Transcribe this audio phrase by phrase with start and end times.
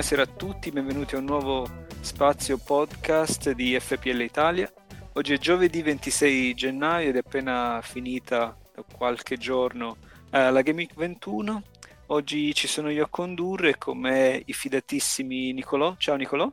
[0.00, 1.68] buonasera a tutti, benvenuti a un nuovo
[2.00, 4.72] spazio podcast di FPL Italia.
[5.12, 9.98] Oggi è giovedì 26 gennaio ed è appena finita da qualche giorno
[10.30, 11.62] eh, la Game Week 21.
[12.06, 15.94] Oggi ci sono io a condurre con me i fidatissimi Nicolò.
[15.98, 16.50] Ciao Nicolò.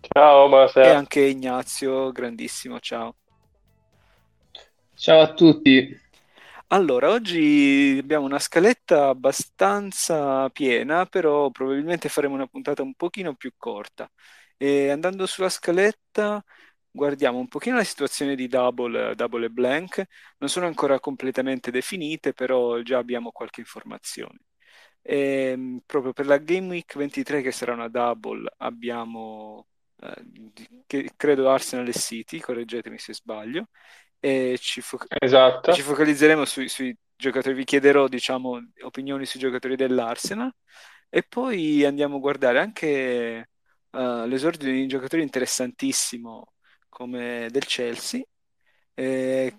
[0.00, 0.86] Ciao, buonasera.
[0.88, 3.14] E anche Ignazio, grandissimo, ciao.
[4.96, 6.01] Ciao a tutti.
[6.72, 13.52] Allora, oggi abbiamo una scaletta abbastanza piena, però probabilmente faremo una puntata un pochino più
[13.58, 14.10] corta.
[14.56, 16.42] E andando sulla scaletta,
[16.90, 20.02] guardiamo un pochino la situazione di Double, Double e Blank.
[20.38, 24.38] Non sono ancora completamente definite, però già abbiamo qualche informazione.
[25.02, 25.16] E,
[25.52, 29.66] ehm, proprio per la Game Week 23, che sarà una Double, abbiamo,
[30.00, 33.68] eh, credo, Arsenal e City, correggetemi se sbaglio
[34.24, 35.72] e ci, fo- esatto.
[35.72, 40.52] ci focalizzeremo sui, sui, giocatori, vi chiederò diciamo opinioni sui giocatori dell'Arsenal
[41.08, 43.48] e poi andiamo a guardare anche
[43.90, 46.52] uh, l'esordio di un giocatore interessantissimo
[46.88, 48.22] come del Chelsea.
[48.94, 49.52] E,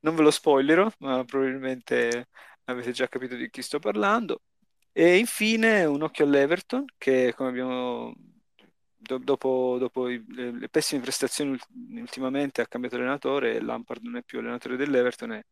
[0.00, 2.28] non ve lo spoilerò, ma probabilmente
[2.64, 4.40] avete già capito di chi sto parlando.
[4.92, 8.14] E infine un occhio all'Everton, che come abbiamo
[9.00, 11.58] do, dopo, dopo i, le, le, pessime prestazioni
[11.96, 15.46] ultimamente ha cambiato allenatore, Lampard non è più allenatore dell'Everton e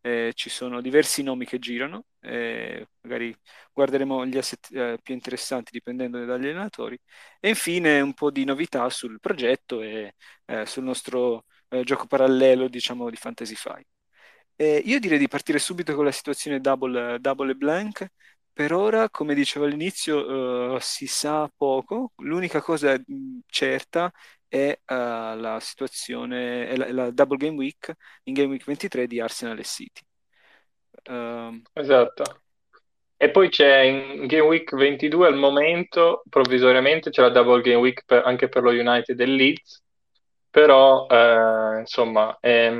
[0.00, 3.36] eh, ci sono diversi nomi che girano, eh, magari
[3.72, 6.98] guarderemo gli asset eh, più interessanti dipendendo dagli allenatori
[7.40, 10.14] e infine un po' di novità sul progetto e
[10.46, 13.84] eh, sul nostro eh, gioco parallelo diciamo di Fantasy Five.
[14.84, 18.06] io direi di partire subito con la situazione double, double e blank
[18.58, 22.10] per ora, come dicevo all'inizio, uh, si sa poco.
[22.16, 23.00] L'unica cosa
[23.46, 24.10] certa
[24.48, 24.94] è uh,
[25.38, 27.92] la situazione, è la, la, double game week
[28.24, 30.00] in game week 23 di Arsenal e City.
[31.04, 32.42] Uh, esatto.
[33.16, 38.02] E poi c'è in game week 22 al momento, provvisoriamente, c'è la double game week
[38.06, 39.84] per, anche per lo United e Leeds,
[40.50, 42.72] però eh, insomma è,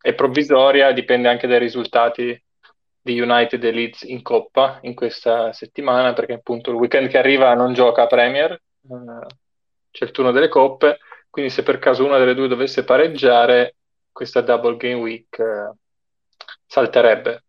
[0.00, 2.42] è provvisoria, dipende anche dai risultati
[3.02, 7.54] di United e Leeds in Coppa in questa settimana, perché appunto il weekend che arriva
[7.54, 9.26] non gioca a Premier, eh,
[9.90, 10.98] c'è il turno delle coppe,
[11.30, 13.76] quindi se per caso una delle due dovesse pareggiare,
[14.12, 15.72] questa double game week eh,
[16.66, 17.44] salterebbe.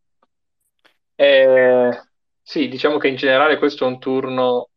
[1.16, 2.02] E,
[2.42, 4.70] sì, diciamo che in generale questo è un turno,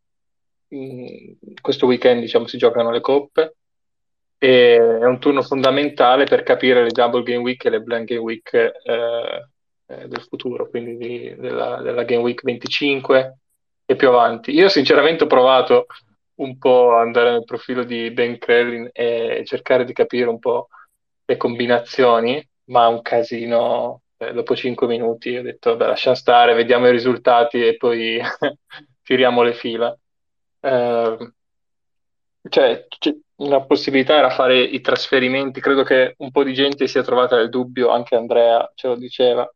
[0.69, 3.57] in, questo weekend diciamo si giocano le coppe,
[4.37, 8.53] è un turno fondamentale per capire le double game week e le blank game week
[8.53, 9.49] eh,
[9.87, 13.39] eh, del futuro, quindi di, della, della, Game Week 25
[13.85, 14.53] e più avanti.
[14.53, 15.87] Io sinceramente ho provato
[16.37, 20.69] un po' ad andare nel profilo di Ben Krellin e cercare di capire un po'
[21.25, 24.03] le combinazioni, ma un casino.
[24.17, 28.21] Eh, dopo 5 minuti ho detto, vabbè, lascia stare, vediamo i risultati e poi
[29.03, 29.97] tiriamo le fila.
[30.61, 31.33] Eh,
[32.49, 37.03] cioè, c- una possibilità era fare i trasferimenti, credo che un po' di gente sia
[37.03, 39.51] trovata nel dubbio, anche Andrea ce lo diceva,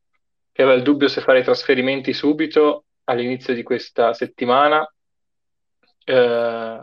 [0.59, 4.85] che aveva il dubbio se fare i trasferimenti subito all'inizio di questa settimana,
[6.05, 6.81] eh,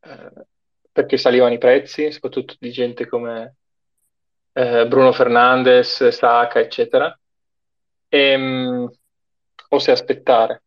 [0.00, 0.46] eh,
[0.92, 3.56] perché salivano i prezzi, soprattutto di gente come
[4.52, 7.18] eh, Bruno Fernandes, Saka, eccetera,
[8.08, 8.92] e, ehm,
[9.70, 10.62] o se aspettare,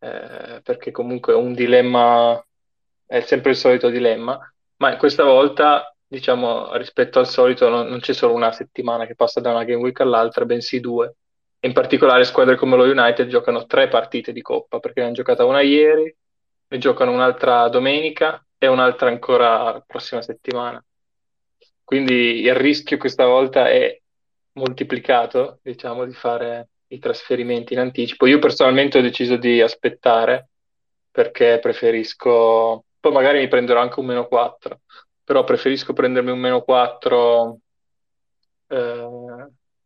[0.00, 2.44] eh, perché comunque è un dilemma,
[3.06, 4.38] è sempre il solito dilemma,
[4.76, 9.40] ma questa volta diciamo, rispetto al solito non, non, c'è solo una settimana che passa
[9.40, 11.14] da una game week all'altra, bensì due
[11.64, 15.44] in particolare squadre come lo United giocano tre partite di Coppa, perché ne hanno giocata
[15.46, 16.14] una ieri,
[16.68, 20.82] ne giocano un'altra domenica e un'altra ancora la prossima settimana.
[21.82, 23.98] Quindi il rischio questa volta è
[24.52, 28.26] moltiplicato, diciamo, di fare i trasferimenti in anticipo.
[28.26, 30.48] Io personalmente ho deciso di aspettare
[31.10, 34.80] perché preferisco, poi magari mi prenderò anche un meno 4,
[35.24, 37.58] però preferisco prendermi un meno 4
[38.68, 39.08] eh,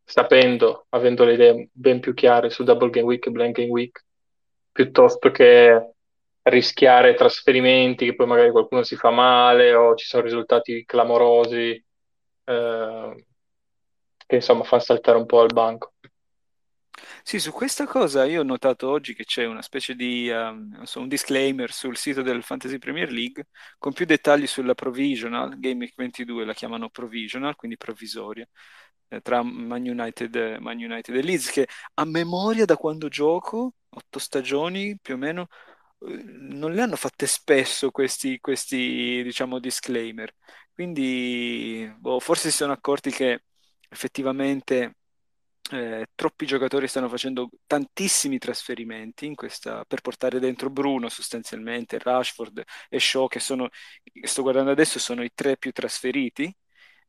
[0.09, 4.03] sapendo, avendo le idee ben più chiare su Double Game Week e Blank Game Week,
[4.73, 5.93] piuttosto che
[6.45, 11.85] rischiare trasferimenti che poi magari qualcuno si fa male o ci sono risultati clamorosi
[12.45, 13.25] eh,
[14.27, 15.93] che insomma fanno saltare un po' al banco.
[17.23, 21.01] Sì, su questa cosa io ho notato oggi che c'è una specie di um, so,
[21.01, 25.93] un disclaimer sul sito del Fantasy Premier League con più dettagli sulla provisional, Game Week
[25.95, 28.49] 22 la chiamano provisional, quindi provvisoria,
[29.23, 34.99] tra Man United, Man United e Leeds, che a memoria da quando gioco, otto stagioni
[35.01, 35.47] più o meno,
[36.01, 40.33] eh, non le hanno fatte spesso questi, questi diciamo, disclaimer.
[40.73, 43.45] Quindi boh, forse si sono accorti che
[43.89, 44.97] effettivamente
[45.71, 52.99] eh, troppi giocatori stanno facendo tantissimi trasferimenti questa, per portare dentro Bruno sostanzialmente, Rashford e
[53.01, 53.69] Shaw che sono,
[54.23, 56.55] sto guardando adesso, sono i tre più trasferiti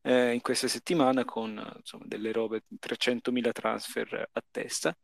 [0.01, 4.95] eh, in questa settimana con insomma, delle robe, 300.000 transfer a testa.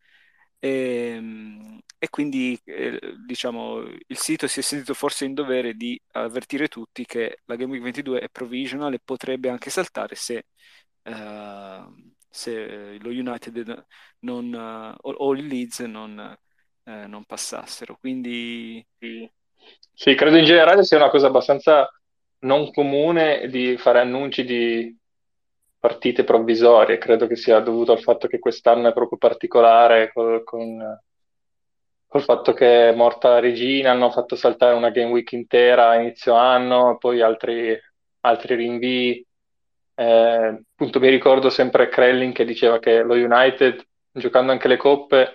[0.60, 0.70] E,
[1.16, 6.68] ehm, e quindi eh, diciamo il sito si è sentito forse in dovere di avvertire
[6.68, 10.46] tutti che la Game Week 22 è provisional e potrebbe anche saltare se,
[11.04, 13.86] uh, se lo United
[14.20, 16.38] non, uh, o, o, il Leeds non,
[16.84, 17.98] uh, non passassero.
[18.00, 19.30] Quindi sì.
[19.94, 21.90] sì, credo in generale sia una cosa abbastanza
[22.46, 24.98] non comune di fare annunci di
[25.80, 31.00] partite provvisorie, credo che sia dovuto al fatto che quest'anno è proprio particolare col, con,
[32.08, 35.96] col fatto che è morta la regina, hanno fatto saltare una game week intera a
[35.96, 37.78] inizio anno, poi altri,
[38.22, 39.28] altri rinvii.
[39.98, 45.34] Eh, appunto mi ricordo sempre Krellin che diceva che lo United, giocando anche le coppe,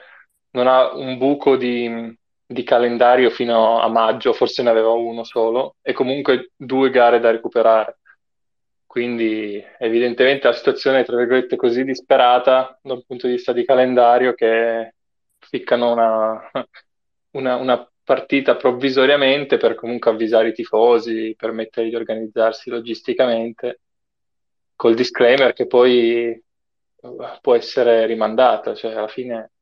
[0.50, 2.18] non ha un buco di,
[2.50, 7.30] di calendario fino a maggio, forse ne aveva uno solo, e comunque due gare da
[7.30, 7.98] recuperare.
[8.86, 14.34] Quindi evidentemente la situazione è tra virgolette così disperata dal punto di vista di calendario
[14.34, 14.94] che
[15.38, 16.50] ficcano una,
[17.38, 23.80] una, una partita provvisoriamente per comunque avvisare i tifosi, permettere di organizzarsi logisticamente,
[24.74, 26.42] col disclaimer che poi eh,
[27.40, 29.52] può essere rimandata, cioè alla fine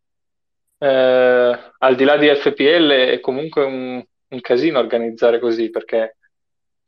[0.78, 6.16] eh, al di là di FPL è comunque un, un casino organizzare così perché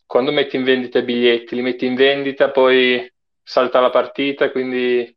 [0.07, 3.09] quando metti in vendita i biglietti, li metti in vendita, poi
[3.43, 5.17] salta la partita, quindi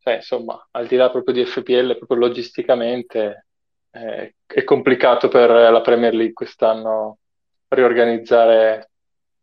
[0.00, 3.46] cioè, insomma, al di là proprio di FPL, proprio logisticamente
[3.90, 7.18] eh, è complicato per la Premier League quest'anno
[7.68, 8.90] riorganizzare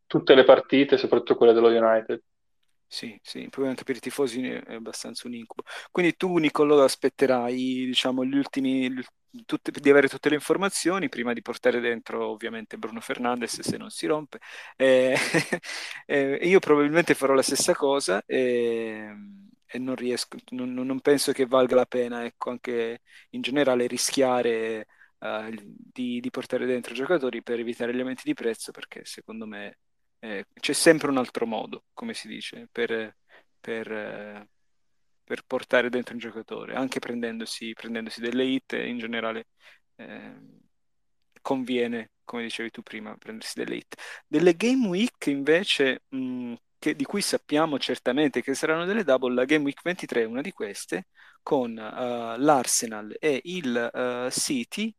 [0.05, 2.21] tutte le partite, soprattutto quelle dello United.
[2.93, 5.63] Sì, sì, poi anche per i tifosi è abbastanza un incubo.
[5.89, 8.93] Quindi tu, Niccolò, aspetterai, diciamo, gli ultimi,
[9.45, 13.89] tutte, di avere tutte le informazioni prima di portare dentro ovviamente Bruno Fernandes se non
[13.89, 14.37] si rompe.
[14.75, 15.15] Eh,
[16.05, 19.11] eh, io probabilmente farò la stessa cosa e,
[19.65, 23.01] e non riesco, non, non, penso che valga la pena, ecco, anche
[23.31, 24.85] in generale rischiare
[25.17, 29.77] uh, di, di, portare dentro giocatori per evitare gli aumenti di prezzo perché secondo me
[30.23, 33.17] eh, c'è sempre un altro modo, come si dice, per,
[33.59, 34.47] per eh,
[35.23, 39.47] per portare dentro un giocatore, anche prendendosi, prendendosi delle hit in generale
[39.95, 40.35] eh,
[41.41, 43.95] conviene, come dicevi tu prima, prendersi delle hit.
[44.27, 49.45] Delle game week invece, mh, che, di cui sappiamo certamente che saranno delle double, la
[49.45, 51.07] game week 23 è una di queste,
[51.41, 54.93] con uh, l'Arsenal e il uh, City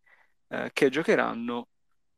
[0.49, 1.69] uh, che giocheranno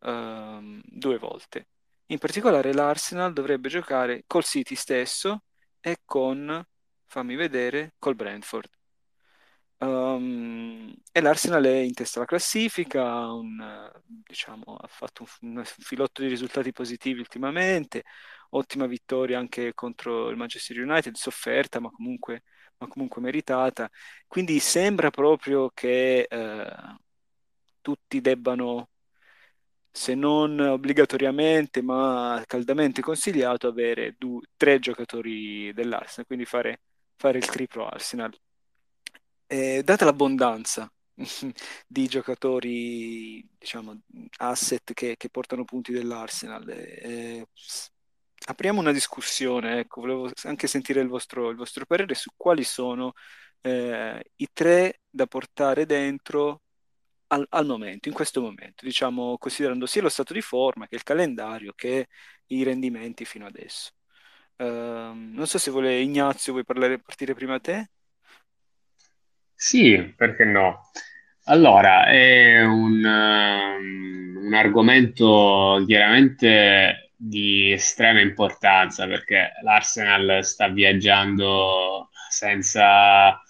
[0.00, 1.68] ehm, due volte.
[2.06, 5.42] In particolare l'Arsenal dovrebbe giocare col City stesso
[5.80, 6.64] e con
[7.06, 8.70] fammi vedere, col Brentford.
[9.78, 16.22] Um, e l'Arsenal è in testa alla classifica, un, diciamo, ha fatto un, un, filotto
[16.22, 18.04] di risultati positivi ultimamente,
[18.50, 22.44] ottima vittoria anche contro il Manchester United, sofferta ma comunque,
[22.78, 23.90] ma comunque meritata.
[24.26, 26.96] Quindi sembra proprio che eh,
[27.80, 28.90] tutti debbano
[29.96, 36.80] se non obbligatoriamente, ma caldamente consigliato, avere due, tre giocatori dell'Arsenal, quindi fare
[37.16, 38.32] fare il triplo Arsenal.
[39.46, 40.90] Eh, data l'abbondanza
[41.86, 44.00] di giocatori, diciamo,
[44.38, 47.46] asset che, che portano punti dell'Arsenal, eh,
[48.46, 53.12] apriamo una discussione, ecco, volevo anche sentire il vostro, il vostro parere su quali sono
[53.62, 56.62] eh, i tre da portare dentro
[57.28, 61.02] al, al, momento, in questo momento, diciamo, considerando sia lo stato di forma che il
[61.02, 62.08] calendario che
[62.46, 63.90] i rendimenti fino adesso.
[64.56, 67.90] Uh, non so se vuole Ignazio, vuoi parlare, partire prima te?
[69.54, 70.90] Sì, perché no?
[71.44, 83.40] Allora, è un, um, un argomento chiaramente di estrema importanza perché l'Arsenal sta viaggiando senza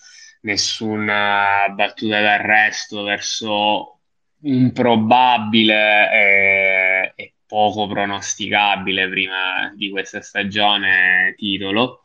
[0.46, 3.98] nessuna battuta d'arresto verso
[4.42, 12.04] un probabile e, e poco pronosticabile prima di questa stagione titolo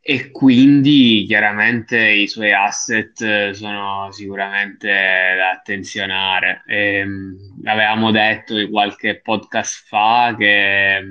[0.00, 6.62] e quindi chiaramente i suoi asset sono sicuramente da attenzionare.
[6.66, 11.02] E, ehm, avevamo detto di qualche podcast fa che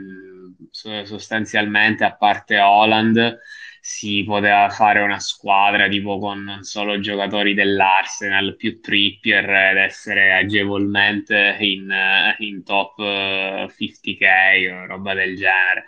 [1.03, 3.39] sostanzialmente a parte Holland
[3.85, 10.31] si poteva fare una squadra tipo con non solo giocatori dell'Arsenal più Trippier ed essere
[10.31, 11.93] agevolmente in,
[12.37, 15.87] in top 50k eh, o roba del genere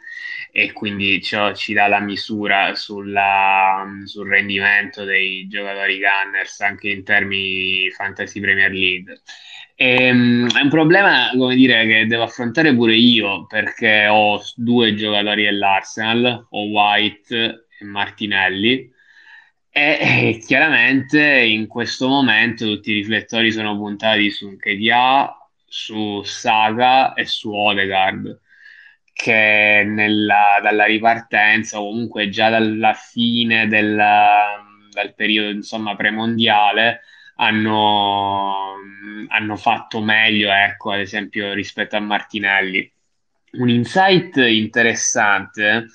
[0.51, 7.05] e quindi ciò ci dà la misura sulla, sul rendimento dei giocatori Gunners anche in
[7.05, 9.21] termini Fantasy Premier League.
[9.73, 14.95] E, um, è un problema, come dire, che devo affrontare pure io perché ho due
[14.95, 18.91] giocatori dell'Arsenal, ho White Martinelli.
[19.69, 25.35] E, e chiaramente in questo momento tutti i riflettori sono puntati su Nketiah,
[25.67, 28.39] su Saga e su Odegaard
[29.15, 33.97] che nella, dalla ripartenza o comunque già dalla fine del,
[34.91, 37.01] del periodo insomma premondiale
[37.37, 38.73] hanno,
[39.29, 42.91] hanno fatto meglio ecco ad esempio rispetto a Martinelli
[43.51, 45.85] un insight interessante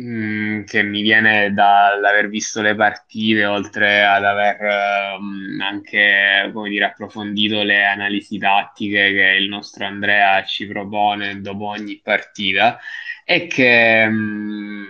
[0.00, 6.86] Mm, che mi viene dall'aver visto le partite, oltre ad aver um, anche come dire,
[6.86, 12.78] approfondito le analisi tattiche che il nostro Andrea ci propone dopo ogni partita,
[13.22, 14.86] è che um,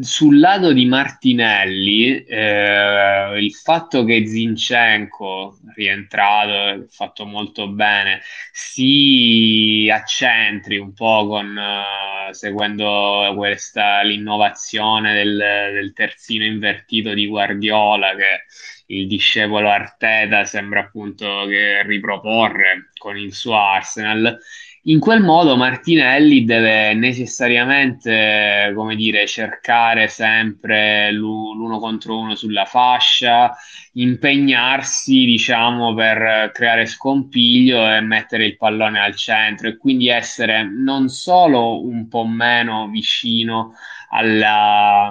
[0.00, 8.20] sul lato di Martinelli eh, il fatto che Zinchenko rientrato, fatto molto bene,
[8.52, 15.36] si accentri un po' con uh, seguendo questa l'innovazione del,
[15.72, 18.44] del terzino invertito di Guardiola che
[18.86, 24.38] il discepolo Arteta sembra appunto che riproporre con il suo Arsenal
[24.86, 33.56] in quel modo Martinelli deve necessariamente, come dire, cercare sempre l'uno contro uno sulla fascia,
[33.94, 41.08] impegnarsi, diciamo, per creare scompiglio e mettere il pallone al centro e quindi essere non
[41.08, 43.72] solo un po' meno vicino
[44.10, 45.10] alla,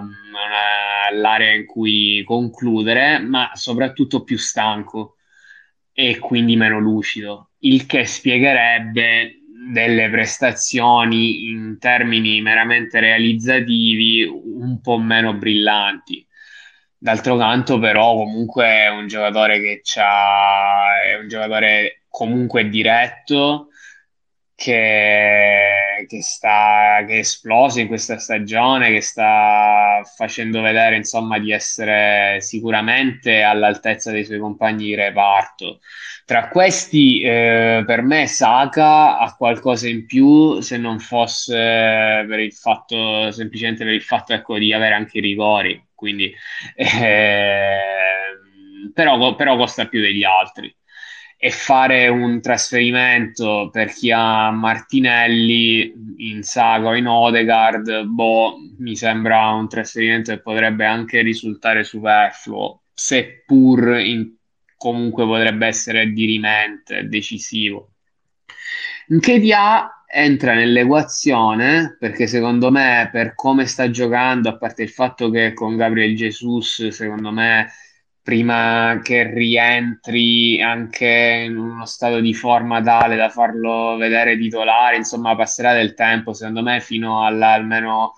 [1.10, 5.16] all'area in cui concludere, ma soprattutto più stanco
[5.92, 14.98] e quindi meno lucido, il che spiegherebbe delle prestazioni in termini meramente realizzativi un po'
[14.98, 16.26] meno brillanti.
[16.98, 23.70] D'altro canto, però, comunque è un giocatore che è un giocatore comunque diretto
[24.64, 31.52] che, che, sta, che è esploso in questa stagione, che sta facendo vedere insomma di
[31.52, 35.80] essere sicuramente all'altezza dei suoi compagni di reparto.
[36.26, 41.54] Tra questi, eh, per me, Saka ha qualcosa in più se non fosse
[42.26, 45.86] per il fatto, semplicemente per il fatto ecco, di avere anche i rigori.
[45.94, 46.34] Quindi,
[46.78, 47.78] eh,
[48.94, 50.74] però, però costa più degli altri
[51.46, 58.96] e fare un trasferimento per chi ha Martinelli in Saga o in Odegaard, boh, mi
[58.96, 64.36] sembra un trasferimento che potrebbe anche risultare superfluo, seppur in,
[64.78, 67.92] comunque potrebbe essere dirimente, decisivo.
[69.08, 75.52] Nkedia entra nell'equazione perché secondo me per come sta giocando, a parte il fatto che
[75.52, 77.68] con Gabriel Jesus, secondo me
[78.24, 85.36] prima che rientri anche in uno stato di forma tale da farlo vedere titolare, insomma
[85.36, 88.14] passerà del tempo, secondo me fino almeno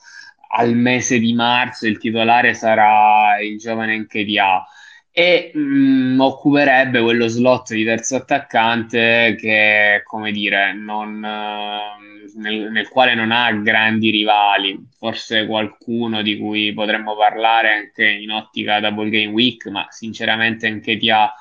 [0.57, 4.63] al mese di marzo il titolare sarà il giovane Nkedia
[5.11, 12.71] e mh, mm, occuperebbe quello slot di terzo attaccante che, come dire, non, uh, nel,
[12.71, 18.79] nel, quale non ha grandi rivali, forse qualcuno di cui potremmo parlare anche in ottica
[18.79, 21.31] Double Game Week, ma sinceramente anche ti ha,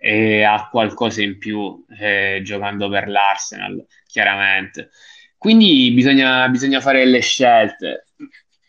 [0.00, 4.90] eh, ha qualcosa in più eh, giocando per l'Arsenal, chiaramente.
[5.38, 8.06] Quindi bisogna, bisogna fare le scelte.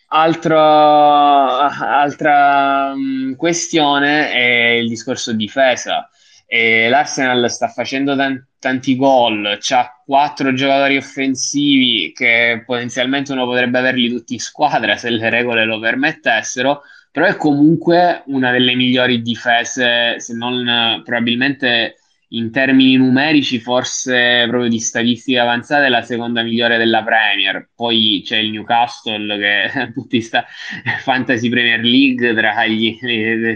[0.07, 6.07] Altro, altra um, questione è il discorso difesa.
[6.55, 13.79] E L'Arsenal sta facendo tan- tanti gol, ha quattro giocatori offensivi che potenzialmente uno potrebbe
[13.79, 19.23] averli tutti in squadra se le regole lo permettessero, però è comunque una delle migliori
[19.23, 22.02] difese, se non probabilmente
[22.33, 27.69] in termini numerici, forse proprio di statistiche avanzate, la seconda migliore della Premier.
[27.75, 30.45] Poi c'è il Newcastle che tutti sta
[30.99, 32.97] Fantasy Premier League tra gli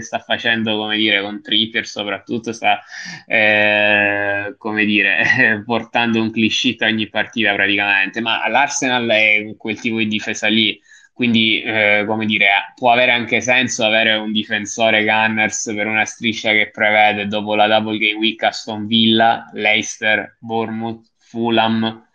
[0.00, 2.80] sta facendo, come dire, con Trippier soprattutto, sta
[3.26, 8.20] eh, come dire, portando un cliché ogni partita praticamente.
[8.20, 10.80] Ma l'Arsenal è quel tipo di difesa lì
[11.18, 12.46] quindi, eh, come dire,
[12.76, 17.66] può avere anche senso avere un difensore Gunners per una striscia che prevede dopo la
[17.66, 22.06] Double Game Week Aston Villa, Leicester, Bournemouth, Fulham,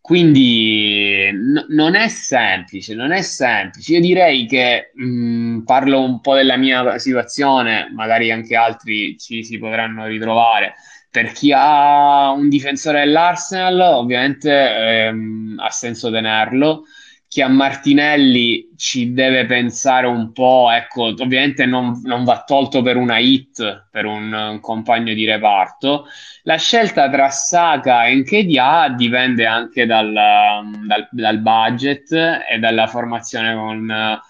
[0.00, 3.94] quindi n- non è semplice, non è semplice.
[3.94, 9.58] Io direi che mh, parlo un po' della mia situazione, magari anche altri ci si
[9.58, 10.74] potranno ritrovare.
[11.10, 16.84] Per chi ha un difensore dell'Arsenal, ovviamente ehm, ha senso tenerlo
[17.34, 22.96] chi ha Martinelli ci deve pensare un po', ecco, ovviamente non, non va tolto per
[22.96, 26.06] una hit, per un, un, compagno di reparto.
[26.44, 33.52] La scelta tra Saka e Nkedia dipende anche dal, dal, dal budget e dalla formazione
[33.56, 34.20] con,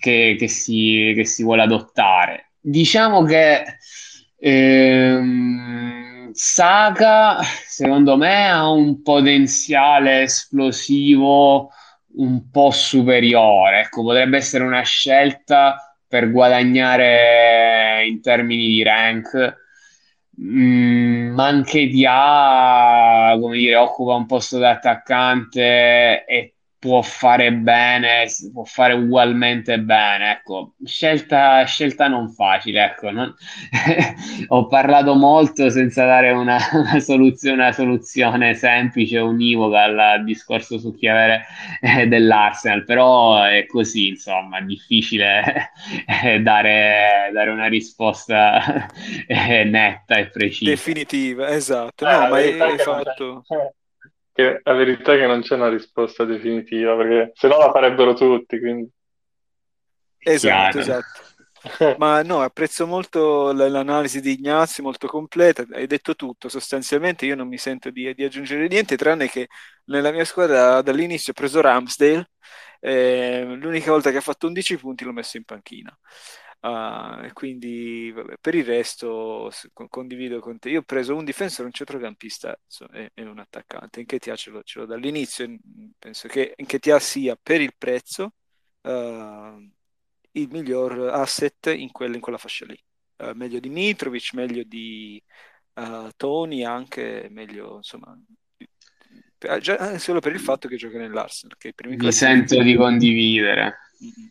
[0.00, 2.54] che, che, si, che, si, vuole adottare.
[2.58, 3.62] Diciamo che
[4.40, 11.70] ehm, Saka, secondo me, ha un potenziale esplosivo
[12.16, 13.80] un po' superiore.
[13.80, 19.60] Ecco, potrebbe essere una scelta per guadagnare in termini di rank.
[20.40, 28.26] Mm, ma anche Dia, come dire, occupa un posto da attaccante e può fare bene,
[28.52, 30.32] può fare ugualmente bene.
[30.32, 32.84] Ecco, scelta, scelta non facile.
[32.86, 33.32] Ecco, non...
[34.48, 40.92] Ho parlato molto senza dare una, una, soluzione, una soluzione semplice, univoca al discorso su
[40.96, 41.44] chi avere
[41.80, 45.70] eh, dell'Arsenal, però è così, insomma, è difficile
[46.24, 48.88] eh, dare, dare, una risposta
[49.28, 50.68] eh, netta e precisa.
[50.68, 52.04] Definitiva, esatto.
[52.04, 53.44] No, ma hai, hai fatto
[54.32, 58.14] che la verità è che non c'è una risposta definitiva, perché se no la farebbero
[58.14, 58.88] tutti, quindi...
[60.18, 61.30] Esatto, esatto.
[61.98, 67.46] Ma no, apprezzo molto l'analisi di Ignazio, molto completa, hai detto tutto, sostanzialmente io non
[67.46, 69.48] mi sento di, di aggiungere niente, tranne che
[69.84, 72.30] nella mia squadra dall'inizio ho preso Ramsdale,
[72.80, 75.96] eh, l'unica volta che ha fatto 11 punti l'ho messo in panchina.
[76.64, 79.50] Uh, quindi vabbè, per il resto
[79.88, 80.70] condivido con te.
[80.70, 82.56] Io ho preso un difensore, un centrocampista
[82.92, 83.98] e, e un attaccante.
[83.98, 85.52] In che ti ce l'ho, ce l'ho dall'inizio.
[85.98, 88.34] Penso che in che ti sia per il prezzo
[88.82, 89.70] uh,
[90.30, 92.78] il miglior asset in quella, in quella fascia lì.
[93.16, 95.20] Uh, meglio di Mitrovic, meglio di
[96.16, 98.16] Tony, anche meglio insomma.
[99.58, 101.56] Già, solo per il fatto che gioca nell'Arsenal.
[101.58, 103.78] Che Mi sento di condividere.
[104.04, 104.28] Mm-hmm.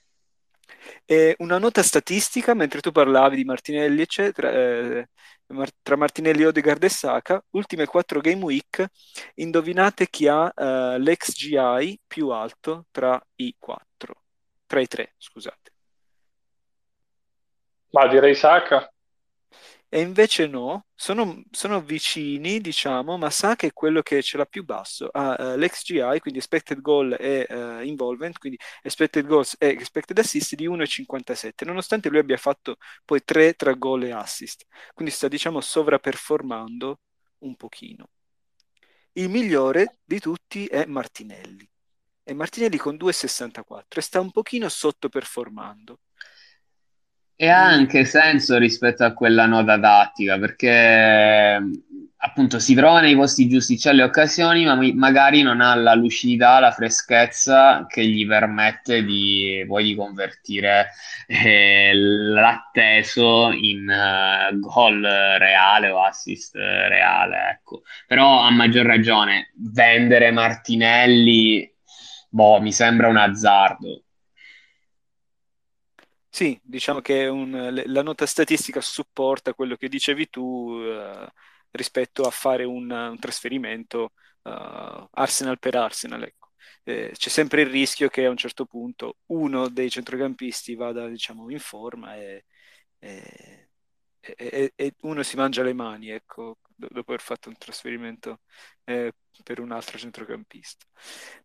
[1.06, 5.10] E una nota statistica, mentre tu parlavi di Martinelli, eccetera, eh,
[5.82, 8.86] tra Martinelli, Odegaard e Saka, ultime quattro game week,
[9.36, 14.24] indovinate chi ha eh, l'XGI più alto tra i quattro,
[14.66, 15.72] tra i tre, scusate.
[17.92, 18.92] Ma direi Saka
[19.94, 24.46] e invece no, sono, sono vicini, diciamo, ma sa che è quello che ce l'ha
[24.46, 29.68] più basso, ha uh, l'XGI, quindi expected goal e uh, involvement, quindi expected goals e
[29.68, 35.14] expected assist di 1,57, nonostante lui abbia fatto poi 3 tra gol e assist, quindi
[35.14, 37.02] sta, diciamo, sovraperformando
[37.40, 38.08] un pochino.
[39.14, 41.70] Il migliore di tutti è Martinelli,
[42.24, 46.00] e Martinelli con 2,64 e sta un pochino sottoperformando.
[47.42, 51.60] E ha anche senso rispetto a quella nota tattica, perché
[52.18, 56.60] appunto si trova nei posti giusti, c'è le occasioni, ma magari non ha la lucidità,
[56.60, 60.90] la freschezza che gli permette di poi di convertire
[61.26, 67.50] eh, l'atteso in uh, gol reale o assist reale.
[67.54, 67.82] Ecco.
[68.06, 71.68] Però a maggior ragione vendere Martinelli,
[72.30, 74.04] boh, mi sembra un azzardo.
[76.34, 81.30] Sì, diciamo che un, la nota statistica supporta quello che dicevi tu eh,
[81.72, 84.14] rispetto a fare un, un trasferimento
[84.44, 86.24] uh, Arsenal per Arsenal.
[86.24, 86.52] Ecco.
[86.84, 91.50] Eh, c'è sempre il rischio che a un certo punto uno dei centrocampisti vada diciamo,
[91.52, 92.46] in forma e,
[93.00, 93.50] e,
[94.20, 98.42] e, e, uno si mangia le mani ecco, dopo aver fatto un trasferimento
[98.86, 99.14] eh,
[99.44, 100.86] per un altro centrocampista.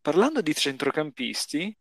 [0.01, 1.77] Parlando di centrocampisti,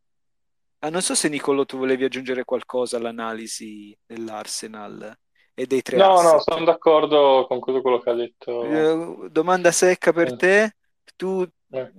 [0.86, 5.18] Ah, non so se Nicolo tu volevi aggiungere qualcosa all'analisi dell'Arsenal
[5.56, 6.34] e dei tre No, asset.
[6.34, 8.64] no, sono d'accordo con tutto quello che ha detto.
[8.64, 10.36] Eh, domanda secca per eh.
[10.36, 10.76] te,
[11.16, 11.92] tu, eh.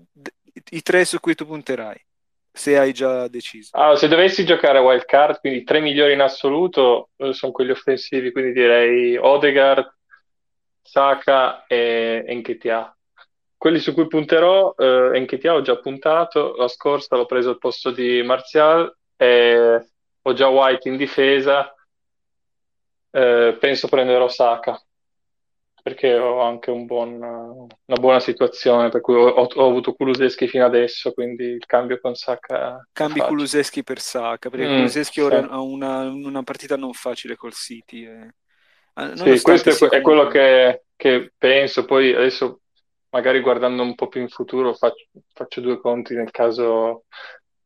[0.70, 2.00] i tre su cui tu punterai,
[2.52, 3.70] se hai già deciso.
[3.72, 7.50] Allora, se dovessi giocare a wild card, quindi i tre migliori in assoluto eh, sono
[7.50, 9.96] quelli offensivi, quindi direi Odegaard,
[10.82, 12.95] Saka e Nketiah.
[13.66, 17.90] Quelli su cui punterò, eh, Enketia ho già puntato, la scorsa l'ho preso al posto
[17.90, 19.90] di Martial e
[20.22, 21.74] ho già White in difesa,
[23.10, 24.80] eh, penso prenderò Saka
[25.82, 30.64] perché ho anche un buon, una buona situazione per cui ho, ho, avuto Kuluseschi fino
[30.64, 35.20] adesso quindi il cambio con Saka cambi Kuluseschi per Saka perché mm, Kuluseschi sì.
[35.22, 38.32] ora ha una, una, partita non facile col City eh.
[39.14, 42.60] sì, questo è, è quello che, che penso poi adesso
[43.16, 47.04] magari guardando un po' più in futuro faccio, faccio due conti nel caso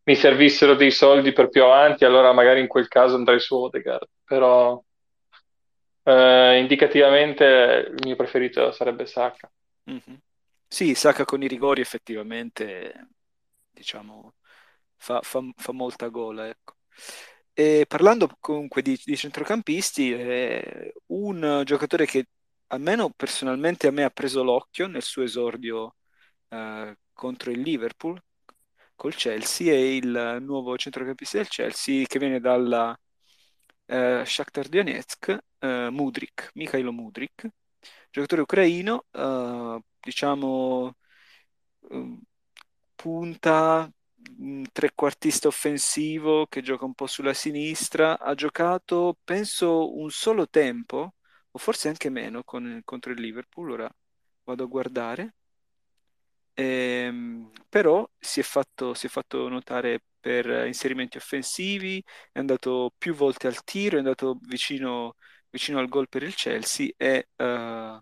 [0.04, 4.08] mi servissero dei soldi per più avanti, allora magari in quel caso andrei su Odegaard,
[4.24, 4.80] però
[6.04, 9.50] eh, indicativamente il mio preferito sarebbe Saka.
[9.90, 10.16] Mm-hmm.
[10.68, 13.08] Sì, Saka con i rigori effettivamente,
[13.70, 14.34] diciamo,
[14.96, 16.76] fa, fa, fa molta gola, ecco.
[17.52, 22.26] E parlando comunque di, di centrocampisti, eh, un giocatore che
[22.72, 25.96] almeno personalmente a me ha preso l'occhio nel suo esordio
[26.48, 28.20] eh, contro il Liverpool
[28.94, 32.98] col Chelsea è il nuovo centrocampista del Chelsea che viene dalla
[33.86, 37.48] eh, Shakhtar Donetsk, eh, Mudrik, Mikhailo Mudrik,
[38.10, 40.94] giocatore ucraino, eh, diciamo
[41.94, 42.14] mm,
[42.94, 43.90] punta
[44.38, 51.14] un trequartista offensivo che gioca un po' sulla sinistra, ha giocato penso un solo tempo
[51.52, 53.94] o forse anche meno con, contro il Liverpool, ora
[54.44, 55.34] vado a guardare.
[56.54, 63.14] Ehm, però si è fatto, si è fatto notare per inserimenti offensivi, è andato più
[63.14, 65.16] volte al tiro, è andato vicino,
[65.50, 67.98] vicino al gol per il Chelsea e uh,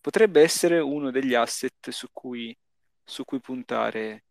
[0.00, 2.56] potrebbe essere uno degli asset su cui,
[3.04, 4.24] su cui puntare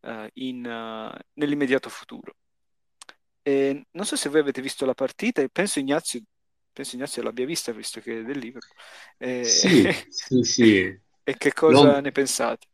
[0.00, 2.34] uh, in, uh, nell'immediato futuro.
[3.42, 6.20] E non so se voi avete visto la partita, penso Ignazio
[6.74, 8.76] penso Ignazio l'abbia vista visto che è del Liverpool.
[9.18, 11.00] Eh, sì, sì, sì.
[11.22, 12.00] e che cosa Lo...
[12.00, 12.66] ne pensate?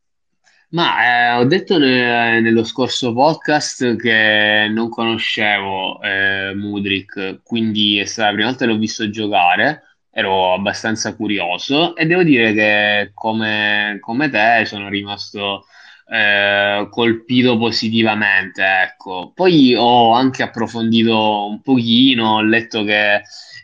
[0.73, 8.05] Ma eh, ho detto ne- nello scorso podcast che non conoscevo eh, Mudrik, quindi è
[8.05, 13.11] stata la prima volta che l'ho visto giocare, ero abbastanza curioso e devo dire che
[13.15, 15.67] come, come te sono rimasto
[16.11, 19.31] eh, colpito positivamente, ecco.
[19.35, 23.23] Poi ho anche approfondito un pochino, ho letto che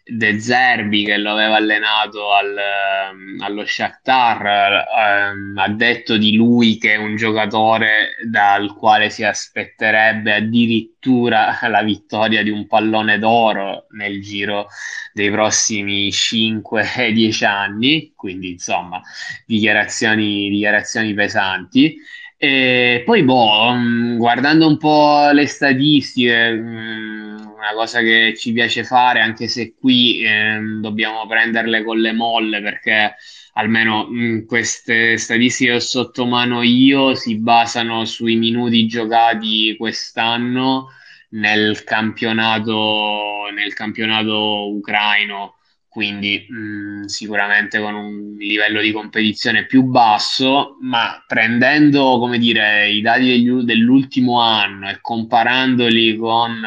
[0.08, 6.78] De Zerbi che lo aveva allenato al, ehm, allo Shakhtar ehm, ha detto di lui
[6.78, 10.95] che è un giocatore dal quale si aspetterebbe addirittura
[11.68, 14.68] la vittoria di un pallone d'oro nel giro
[15.12, 19.00] dei prossimi 5-10 anni, quindi insomma
[19.46, 21.96] dichiarazioni, dichiarazioni pesanti.
[22.38, 28.84] E poi, boh, mm, guardando un po' le statistiche, mm, una cosa che ci piace
[28.84, 33.16] fare, anche se qui eh, dobbiamo prenderle con le molle, perché
[33.56, 39.76] almeno mh, mm, queste statistiche che ho sotto mano io si basano sui minuti giocati
[39.76, 40.90] quest'anno
[41.30, 45.55] nel campionato, nel campionato ucraino
[45.96, 53.00] quindi mh, sicuramente con un livello di competizione più basso, ma prendendo, come dire, i
[53.00, 56.60] dati degli, dell'ultimo anno e comparandoli con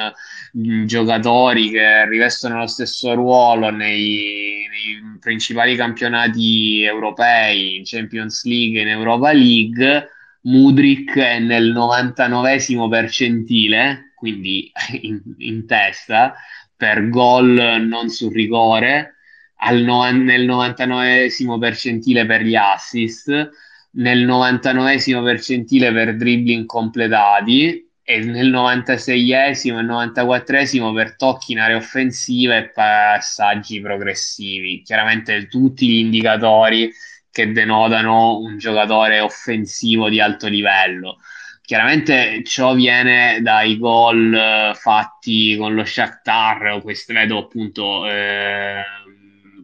[0.54, 8.80] mh, giocatori che rivestono lo stesso ruolo nei, nei principali campionati europei, in Champions League
[8.80, 10.08] e in Europa League,
[10.42, 12.58] Mudrik è nel 99
[12.90, 16.34] percentile, quindi in, in testa,
[16.76, 19.14] per gol non sul rigore
[19.84, 23.50] no- nel 99 percentile per gli assist,
[23.92, 31.78] nel 99 percentile per dribbling completati e nel 96esimo e 94esimo per tocchi in area
[31.78, 34.82] offensiva e passaggi progressivi.
[34.84, 36.92] Chiaramente tutti gli indicatori
[37.32, 41.18] che denotano un giocatore offensivo di alto livello.
[41.62, 48.82] Chiaramente ciò viene dai gol eh, fatti con lo Shakhtar, questo vedo appunto eh,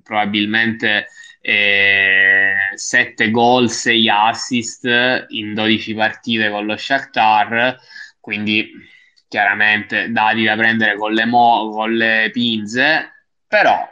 [0.06, 1.08] probabilmente
[1.42, 7.78] eh, 7 gol, 6 assist in 12 partite con lo Shakhtar,
[8.20, 8.70] quindi
[9.28, 13.12] chiaramente dati da prendere con le, mo- con le pinze,
[13.48, 13.88] però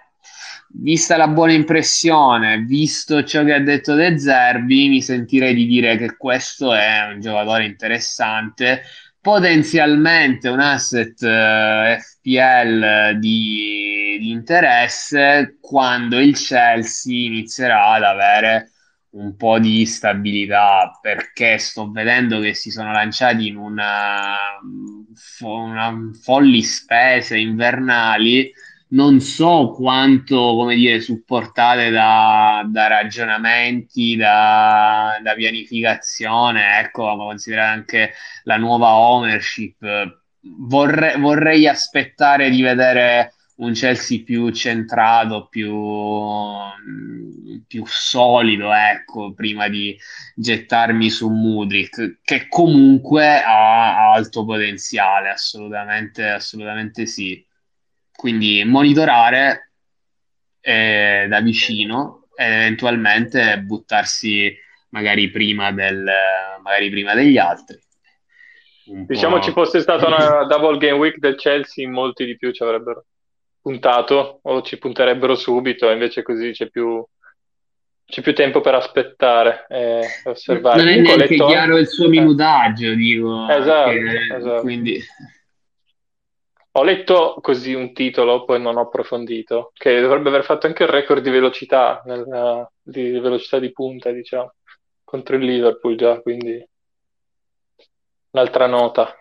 [0.75, 5.97] vista la buona impressione, visto ciò che ha detto De Zerbi, mi sentirei di dire
[5.97, 8.83] che questo è un giocatore interessante.
[9.21, 13.92] Potenzialmente un asset uh, FPL di,
[14.43, 18.71] interesse quando il Chelsea inizierà ad avere
[19.11, 24.35] un po' di stabilità perché sto vedendo che si sono lanciati in una,
[25.41, 28.51] una folli spese invernali
[28.93, 38.13] non so quanto, come dire, supportate da, da ragionamenti, da, da, pianificazione, ecco, considerare anche
[38.43, 39.83] la nuova ownership.
[40.41, 45.71] Vorrei, vorrei aspettare di vedere un Chelsea più centrato, più,
[47.67, 49.97] più solido, ecco, prima di
[50.35, 57.45] gettarmi su Mudrik, che comunque ha alto potenziale, assolutamente, assolutamente sì.
[58.15, 59.71] Quindi monitorare
[60.61, 64.55] eh, da vicino e eventualmente buttarsi,
[64.89, 66.09] magari prima, del,
[66.63, 67.79] magari prima degli altri.
[68.85, 69.43] Un diciamo po'...
[69.43, 73.05] ci fosse stata una double game week del Chelsea, molti di più ci avrebbero
[73.63, 77.03] puntato o ci punterebbero subito, invece così c'è più,
[78.05, 80.83] c'è più tempo per aspettare e osservare.
[80.83, 81.45] Non è neanche letto...
[81.47, 82.95] chiaro il suo minutaggio, eh.
[82.95, 83.47] dico.
[83.49, 84.35] Esatto, che...
[84.35, 84.61] esatto.
[84.61, 85.01] Quindi...
[86.75, 90.89] Ho letto così un titolo, poi non ho approfondito, che dovrebbe aver fatto anche il
[90.89, 94.55] record di velocità, nella, di velocità di punta, diciamo,
[95.03, 96.67] contro il Liverpool già, quindi
[98.31, 99.15] un'altra nota.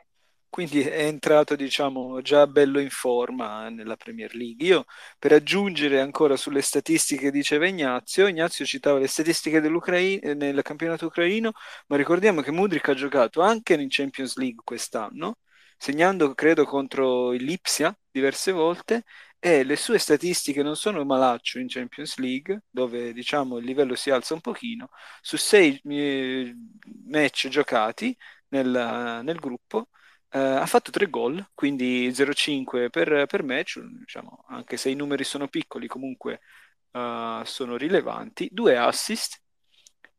[0.52, 4.66] Quindi è entrato, diciamo, già bello in forma nella Premier League.
[4.66, 4.84] Io,
[5.18, 11.52] per aggiungere ancora sulle statistiche che diceva Ignazio, Ignazio citava le statistiche nel campionato ucraino,
[11.86, 15.38] ma ricordiamo che Mudrik ha giocato anche in Champions League quest'anno,
[15.78, 19.04] segnando, credo, contro il Lipsia diverse volte,
[19.38, 24.10] e le sue statistiche non sono malaccio in Champions League, dove diciamo il livello si
[24.10, 24.90] alza un pochino,
[25.22, 26.54] su sei eh,
[27.06, 28.14] match giocati
[28.48, 28.68] nel,
[29.24, 29.88] nel gruppo,
[30.34, 35.24] eh, ha fatto tre gol, quindi 0,5 per, per match, diciamo, anche se i numeri
[35.24, 36.40] sono piccoli, comunque
[36.92, 39.40] uh, sono rilevanti, due assist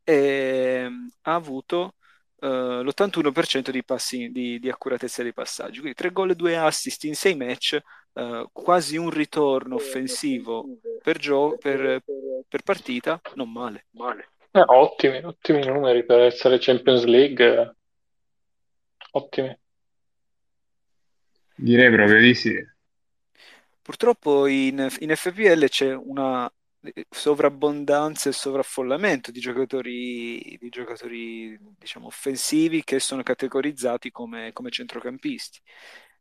[0.04, 0.88] e
[1.22, 1.96] ha avuto
[2.42, 7.06] uh, l'81% di, passi, di, di, accuratezza dei passaggi, quindi tre gol e due assist
[7.06, 7.80] in sei match,
[8.14, 12.04] uh, quasi un ritorno offensivo per, gio- per,
[12.48, 13.88] per partita, non male.
[13.92, 14.30] male.
[14.52, 17.76] Eh, ottimi, ottimi numeri per essere Champions League,
[19.14, 19.58] ottimi.
[21.56, 22.54] Direi proprio di sì.
[23.82, 26.52] Purtroppo in, in FPL c'è una
[27.10, 35.62] sovrabbondanza e sovraffollamento di giocatori, di giocatori diciamo, offensivi che sono categorizzati come, come centrocampisti.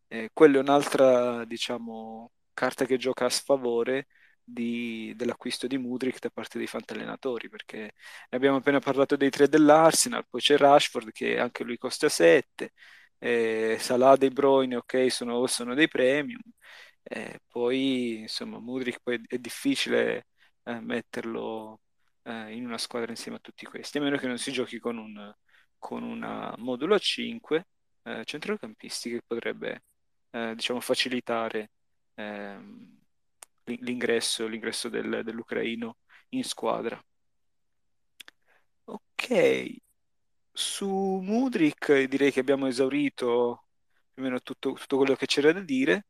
[0.08, 4.08] Eh, quella è un'altra diciamo, carta che gioca a sfavore
[4.44, 7.92] di, dell'acquisto di Mudrik da parte dei fantallenatori perché ne
[8.36, 12.72] abbiamo appena parlato dei tre dell'Arsenal, poi c'è Rashford che anche lui costa 7,
[13.22, 16.40] eh, Salah De Bruyne, ok, sono, sono dei premium,
[17.02, 20.26] eh, poi insomma Mudrik poi è difficile
[20.64, 21.80] eh, metterlo
[22.22, 24.98] eh, in una squadra insieme a tutti questi, a meno che non si giochi con
[24.98, 25.32] un
[25.78, 27.66] con una modulo a 5
[28.04, 29.82] eh, centrocampisti che potrebbe
[30.30, 31.70] eh, diciamo facilitare
[32.14, 32.98] ehm,
[33.64, 35.98] l'ingresso, l'ingresso del, dell'ucraino
[36.30, 37.00] in squadra.
[38.86, 39.28] Ok,
[40.52, 43.64] su Mudrik direi che abbiamo esaurito
[44.12, 46.06] più o meno tutto, tutto quello che c'era da dire.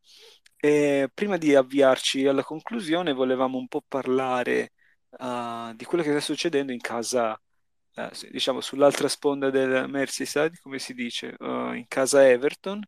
[0.56, 4.72] E prima di avviarci alla conclusione, volevamo un po' parlare
[5.10, 7.32] uh, di quello che sta succedendo in casa,
[7.96, 12.82] uh, diciamo sull'altra sponda del Merseyside, come si dice, uh, in casa Everton.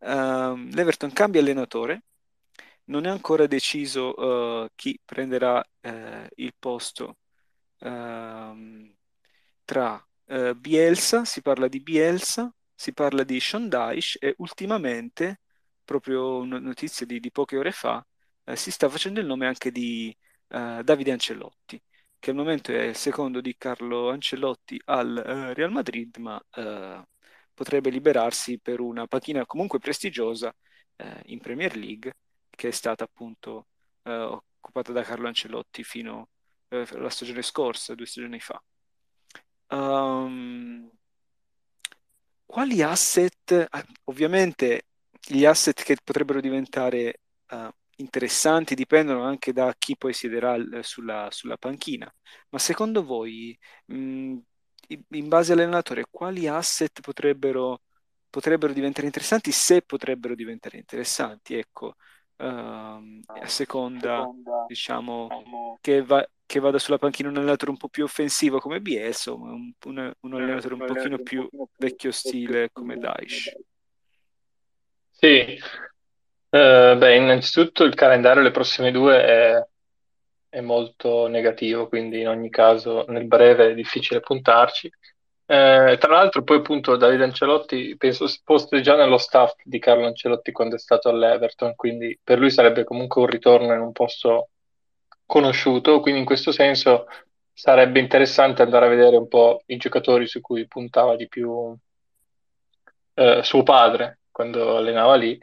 [0.00, 2.04] Ehm, L'Everton cambia allenatore,
[2.84, 5.64] non è ancora deciso chi prenderà
[6.36, 7.16] il posto
[7.80, 8.94] ehm,
[9.64, 15.40] tra eh, Bielsa, si parla di Bielsa, si parla di Dyche e ultimamente,
[15.84, 18.04] proprio una notizia di, di poche ore fa,
[18.44, 20.16] eh, si sta facendo il nome anche di
[20.48, 21.80] eh, Davide Ancelotti,
[22.18, 27.02] che al momento è il secondo di Carlo Ancelotti al eh, Real Madrid, ma eh,
[27.54, 30.54] potrebbe liberarsi per una panchina comunque prestigiosa
[30.96, 32.14] eh, in Premier League,
[32.50, 33.66] che è stata appunto
[34.06, 36.28] occupata da Carlo Ancelotti fino
[36.68, 38.62] alla stagione scorsa, due stagioni fa.
[39.68, 40.90] Um,
[42.44, 44.86] quali asset, ah, ovviamente
[45.26, 51.56] gli asset che potrebbero diventare uh, interessanti dipendono anche da chi poi siederà sulla, sulla
[51.56, 52.12] panchina,
[52.50, 54.38] ma secondo voi, mh, mm,
[55.10, 57.82] in base all'allenatore, quali asset potrebbero,
[58.30, 61.54] potrebbero diventare interessanti se potrebbero diventare interessanti?
[61.56, 61.96] Ecco,
[62.36, 67.76] uh, a seconda, seconda diciamo, diciamo, che va, che vada sulla panchina un allenatore un
[67.76, 72.96] po' più offensivo come Bielsa, un, un, un allenatore un pochino più vecchio stile come
[72.96, 73.52] Daesh.
[75.10, 75.58] Sì,
[76.50, 79.66] uh, beh, innanzitutto il calendario le prossime due è,
[80.50, 84.90] è, molto negativo, quindi in ogni caso nel breve è difficile puntarci.
[85.48, 90.50] Eh, tra l'altro poi appunto Davide Ancelotti penso fosse già nello staff di Carlo Ancelotti
[90.50, 94.50] quando è stato all'Everton, quindi per lui sarebbe comunque un ritorno in un posto
[95.26, 97.06] conosciuto, quindi in questo senso
[97.52, 101.76] sarebbe interessante andare a vedere un po' i giocatori su cui puntava di più
[103.14, 105.38] eh, suo padre quando allenava lì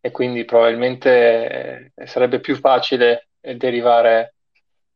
[0.00, 4.34] e quindi probabilmente eh, sarebbe più facile derivare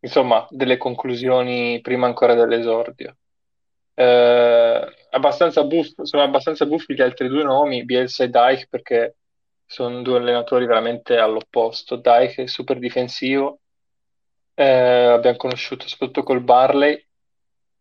[0.01, 3.17] insomma delle conclusioni prima ancora dell'esordio.
[3.95, 9.17] Eh, abbastanza buff, sono abbastanza buffi gli altri due nomi, Bielsa e Dyke, perché
[9.67, 11.97] sono due allenatori veramente all'opposto.
[11.97, 13.61] Dyke è super difensivo,
[14.59, 17.07] eh, abbiamo conosciuto soprattutto col Barley,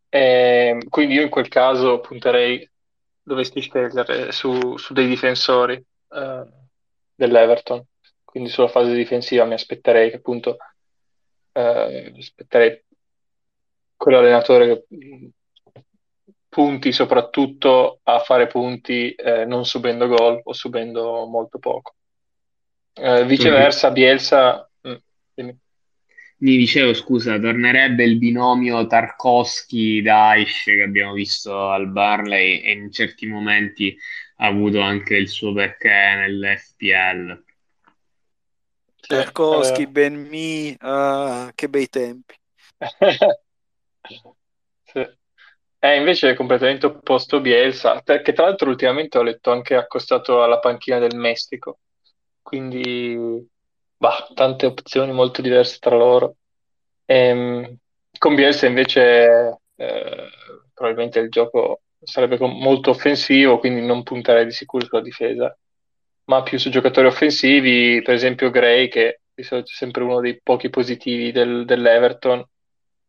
[0.10, 2.70] e E quindi io in quel caso punterei,
[3.24, 6.46] dovessi scegliere su, su dei difensori eh,
[7.16, 7.84] dell'Everton.
[8.24, 10.58] Quindi sulla fase difensiva mi aspetterei che appunto
[11.54, 12.84] eh, aspetterei
[13.96, 15.32] quell'allenatore che
[16.48, 21.96] punti soprattutto a fare punti eh, non subendo gol o subendo molto poco.
[22.94, 24.62] Eh, viceversa, Bielsa...
[26.40, 33.26] Mi dicevo, scusa, tornerebbe il binomio Tarkovsky-Daesh che abbiamo visto al Barley e in certi
[33.26, 33.98] momenti
[34.38, 37.44] ha avuto anche il suo perché nell'FPL.
[39.08, 39.88] Tarkovsky, eh...
[39.88, 42.36] Ben Mi, ah, che bei tempi.
[44.84, 45.16] sì.
[45.80, 51.00] È invece completamente opposto Bielsa, che tra l'altro ultimamente ho letto anche accostato alla panchina
[51.00, 51.80] del Messico,
[52.44, 53.48] quindi
[53.98, 56.36] bah, tante opzioni molto diverse tra loro.
[57.06, 57.78] E, ehm,
[58.18, 60.30] con Bielsa invece eh,
[60.74, 65.56] probabilmente il gioco sarebbe molto offensivo, quindi non punterei di sicuro sulla difesa,
[66.26, 70.40] ma più su giocatori offensivi, per esempio Gray, che di solito è sempre uno dei
[70.42, 72.44] pochi positivi del, dell'Everton,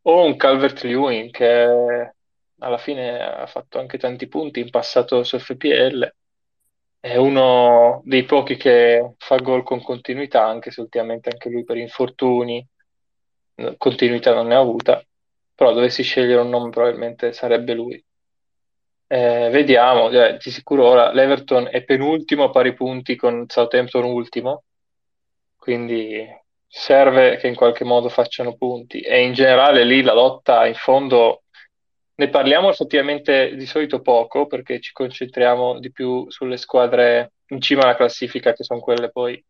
[0.03, 2.13] o un Calvert-Lewin che
[2.59, 6.13] alla fine ha fatto anche tanti punti in passato su FPL.
[6.99, 11.77] È uno dei pochi che fa gol con continuità, anche se ultimamente anche lui per
[11.77, 12.65] infortuni
[13.77, 15.03] continuità non ne ha avuta.
[15.55, 18.03] Però dovessi scegliere un nome probabilmente sarebbe lui.
[19.07, 24.63] Eh, vediamo, eh, di sicuro ora l'Everton è penultimo a pari punti con Southampton ultimo,
[25.57, 26.25] quindi
[26.67, 31.43] serve che in qualche modo facciano punti e in generale lì la lotta in fondo
[32.19, 37.83] ne parliamo effettivamente di solito poco perché ci concentriamo di più sulle squadre in cima
[37.83, 39.43] alla classifica che sono quelle poi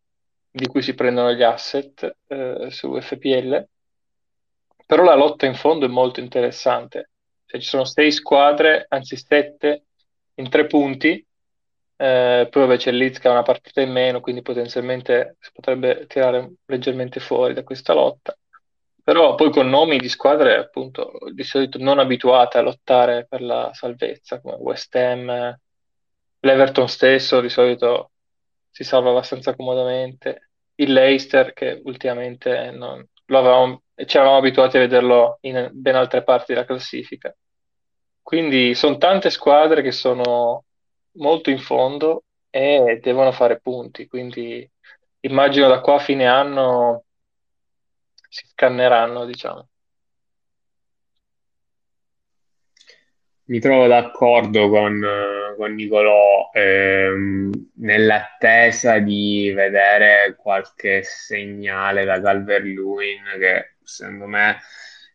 [0.52, 3.68] di cui si prendono gli asset eh, su FPL
[4.86, 7.10] però la lotta in fondo è molto interessante
[7.50, 9.86] cioè, ci sono sei squadre, anzi sette,
[10.34, 11.26] in tre punti.
[11.96, 16.06] Eh, poi vabbè, c'è Leeds che ha una partita in meno, quindi potenzialmente si potrebbe
[16.06, 18.38] tirare leggermente fuori da questa lotta.
[19.02, 23.70] Però poi con nomi di squadre appunto di solito non abituate a lottare per la
[23.72, 25.58] salvezza, come West Ham,
[26.40, 28.12] l'Everton stesso di solito
[28.70, 30.50] si salva abbastanza comodamente.
[30.76, 36.52] Il Leicester che ultimamente non, avevamo, ci eravamo abituati a vederlo in ben altre parti
[36.52, 37.34] della classifica.
[38.22, 40.64] Quindi sono tante squadre che sono
[41.12, 44.68] molto in fondo e devono fare punti, quindi
[45.20, 47.04] immagino da qua a fine anno
[48.30, 49.68] si scanneranno, diciamo.
[53.46, 55.04] Mi trovo d'accordo con,
[55.56, 64.58] con Nicolò ehm, nell'attesa di vedere qualche segnale da Calvert-Lewin che secondo me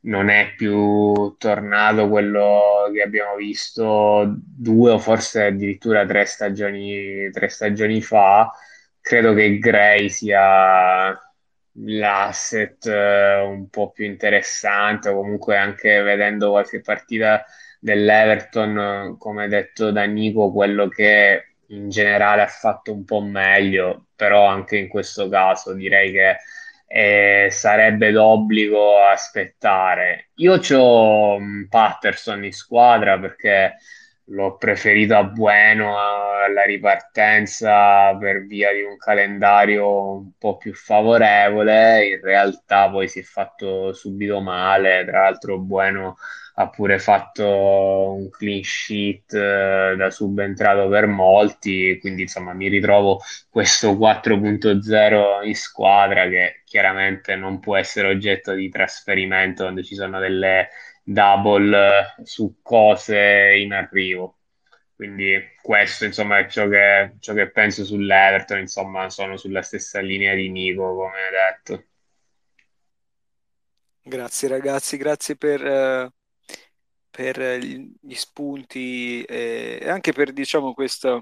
[0.01, 7.47] non è più tornato quello che abbiamo visto due o forse addirittura tre stagioni, tre
[7.47, 8.51] stagioni fa.
[8.99, 11.17] Credo che Gray sia
[11.77, 17.43] l'asset eh, un po' più interessante, o comunque anche vedendo qualche partita
[17.79, 24.45] dell'Everton, come detto da Nico, quello che in generale ha fatto un po' meglio, però
[24.45, 26.38] anche in questo caso direi che
[26.88, 30.29] eh, sarebbe d'obbligo aspettare.
[30.35, 33.75] Io ho Patterson in squadra perché
[34.29, 42.07] l'ho preferito a Bueno alla ripartenza per via di un calendario un po' più favorevole.
[42.07, 46.17] In realtà poi si è fatto subito male, tra l'altro Bueno
[46.57, 53.19] ha pure fatto un clean sheet eh, da subentrato per molti, quindi insomma mi ritrovo
[53.49, 60.19] questo 4.0 in squadra che chiaramente non può essere oggetto di trasferimento quando ci sono
[60.19, 60.69] delle
[61.05, 61.77] double
[62.17, 64.39] eh, su cose in arrivo.
[64.95, 70.33] Quindi questo insomma è ciò che, ciò che penso sull'Everton, insomma sono sulla stessa linea
[70.33, 71.85] di Nico come detto.
[74.01, 76.09] Grazie ragazzi, grazie per, uh,
[77.09, 81.21] per gli spunti e anche per diciamo questa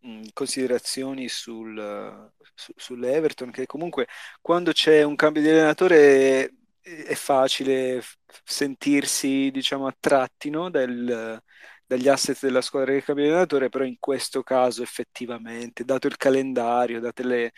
[0.00, 4.06] mh, considerazioni sul, su, sull'Everton che comunque
[4.40, 6.52] quando c'è un cambio di allenatore
[6.82, 8.02] è facile
[8.44, 10.70] sentirsi diciamo attratti no?
[10.70, 11.40] Del,
[11.86, 17.00] dagli asset della squadra che cambia allenatore però in questo caso effettivamente dato il calendario
[17.00, 17.52] date le,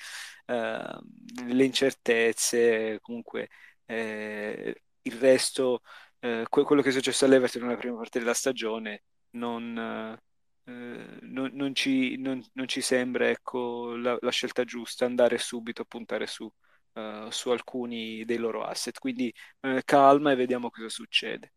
[0.47, 3.49] uh, le incertezze comunque
[3.87, 5.81] eh, il resto
[6.21, 9.03] eh, quello che è successo all'Everton nella prima parte della stagione
[9.33, 10.19] non,
[10.65, 15.85] eh, non, non, ci, non ci, sembra ecco, la, la, scelta giusta andare subito a
[15.87, 16.51] puntare su,
[16.95, 18.99] uh, su alcuni dei loro asset.
[18.99, 21.53] Quindi eh, calma e vediamo cosa succede.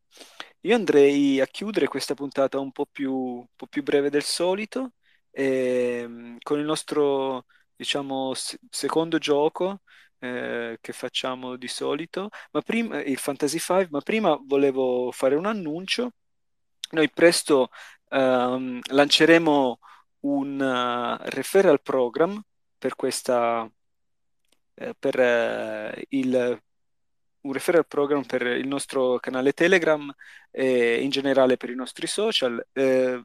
[0.61, 4.93] io andrei a chiudere questa puntata un po' più, un po' più breve del solito,
[5.31, 9.81] ehm, con il nostro, diciamo, se- secondo gioco
[10.19, 15.45] eh, che facciamo di solito, ma prima, il Fantasy 5, ma prima volevo fare un
[15.45, 16.11] annuncio.
[16.91, 17.69] Noi presto
[18.09, 19.79] ehm, lanceremo
[20.21, 22.41] un eh, referral program
[22.77, 23.69] per questa,
[24.77, 26.61] eh, per eh, il
[27.47, 30.13] un referral program per il nostro canale Telegram
[30.51, 32.65] e in generale per i nostri social.
[32.73, 33.21] Eh,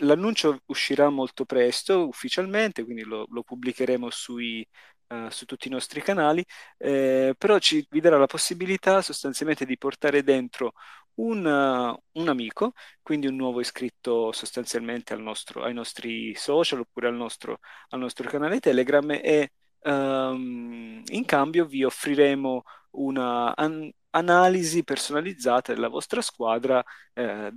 [0.00, 4.66] l'annuncio uscirà molto presto ufficialmente, quindi lo, lo pubblicheremo sui,
[5.08, 6.44] uh, su tutti i nostri canali,
[6.78, 10.72] eh, però ci, vi darà la possibilità sostanzialmente di portare dentro
[11.14, 12.72] un, uh, un amico,
[13.02, 17.58] quindi un nuovo iscritto sostanzialmente al nostro, ai nostri social oppure al nostro,
[17.90, 19.52] al nostro canale Telegram e
[19.82, 22.62] um, in cambio vi offriremo
[22.92, 26.82] una an- analisi personalizzata della vostra squadra
[27.14, 27.52] eh,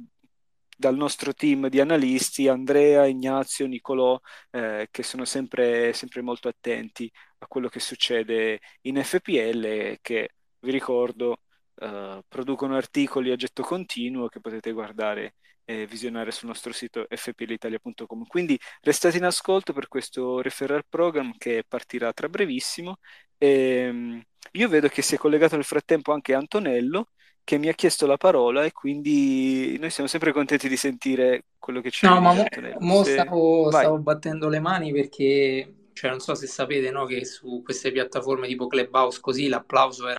[0.78, 4.20] dal nostro team di analisti, Andrea, Ignazio, Nicolò,
[4.52, 7.10] eh, che sono sempre, sempre molto attenti
[7.40, 11.38] a quello che succede in FPL e che, vi ricordo,
[11.76, 15.36] eh, producono articoli a getto continuo che potete guardare
[15.66, 18.26] e visionare sul nostro sito fplitalia.com.
[18.28, 22.98] Quindi restate in ascolto per questo referral program che partirà tra brevissimo.
[23.38, 27.10] E, ehm, io vedo che si è collegato nel frattempo anche Antonello
[27.44, 31.80] che mi ha chiesto la parola e quindi noi siamo sempre contenti di sentire quello
[31.80, 32.46] che ci No, ma mo,
[32.80, 33.12] mo Se...
[33.12, 37.92] stavo, stavo battendo le mani perché, cioè, non so se sapete, no, che su queste
[37.92, 40.18] piattaforme tipo Clubhouse così l'applauso era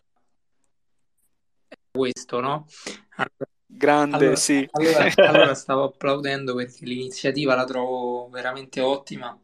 [1.91, 2.65] questo, no?
[3.15, 4.67] Allora, Grande, allora, sì.
[4.71, 9.37] allora- allora stavo applaudendo perché l'iniziativa la trovo veramente ottima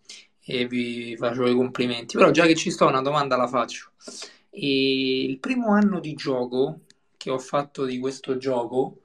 [0.45, 2.17] e vi faccio i complimenti.
[2.17, 3.91] Però già che ci sto, una domanda la faccio.
[4.49, 6.81] E il primo anno di gioco
[7.17, 9.03] che ho fatto di questo gioco,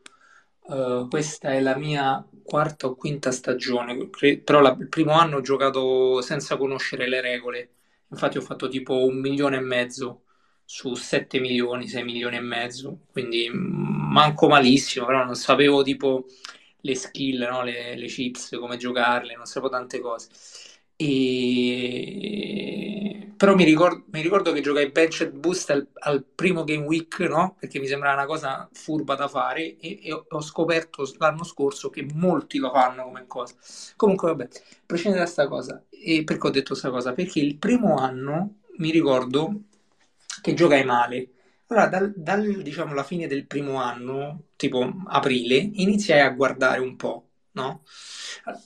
[0.70, 5.36] eh, questa è la mia quarta o quinta stagione, cre- però la- il primo anno
[5.36, 7.70] ho giocato senza conoscere le regole,
[8.08, 10.22] infatti ho fatto tipo un milione e mezzo
[10.70, 16.26] su 7 milioni, 6 milioni e mezzo, quindi manco malissimo, però non sapevo tipo
[16.82, 17.62] le skill, no?
[17.62, 20.28] le, le chips, come giocarle, non sapevo tante cose.
[20.94, 22.12] E...
[23.34, 27.56] Però mi ricordo, mi ricordo che giocai Benched Boost al, al primo Game Week, no?
[27.58, 32.06] Perché mi sembrava una cosa furba da fare e, e ho, scoperto l'anno scorso che
[32.12, 33.54] molti lo fanno come cosa.
[33.96, 34.48] Comunque, vabbè,
[34.84, 35.82] prescindere da sta cosa.
[35.88, 37.14] E perché ho detto questa cosa?
[37.14, 39.62] Perché il primo anno mi ricordo
[40.40, 41.30] che giocai male.
[41.68, 46.96] Allora, dal, dal, diciamo, la fine del primo anno, tipo aprile, iniziai a guardare un
[46.96, 47.82] po', no?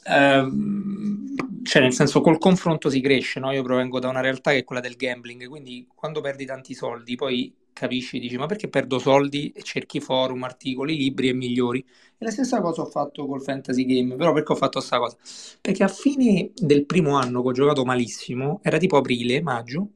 [0.05, 3.51] Ehm, cioè, nel senso, col confronto si cresce, no?
[3.53, 7.17] Io provengo da una realtà che è quella del gambling, quindi quando perdi tanti soldi,
[7.17, 9.51] poi capisci, dici, ma perché perdo soldi?
[9.53, 11.81] E cerchi forum, articoli, libri e migliori.
[12.19, 15.17] E la stessa cosa ho fatto col fantasy game, però perché ho fatto questa cosa?
[15.61, 19.91] Perché a fine del primo anno che ho giocato malissimo, era tipo aprile, maggio,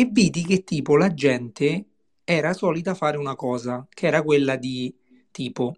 [0.00, 1.84] e vidi che tipo la gente
[2.24, 4.94] era solita fare una cosa, che era quella di
[5.30, 5.76] tipo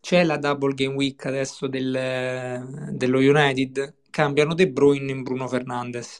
[0.00, 6.18] c'è la double game week adesso del- dello United, cambiano De Bruyne in Bruno Fernandes.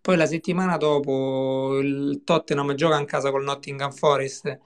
[0.00, 4.58] Poi la settimana dopo il Tottenham gioca in casa col Nottingham Forest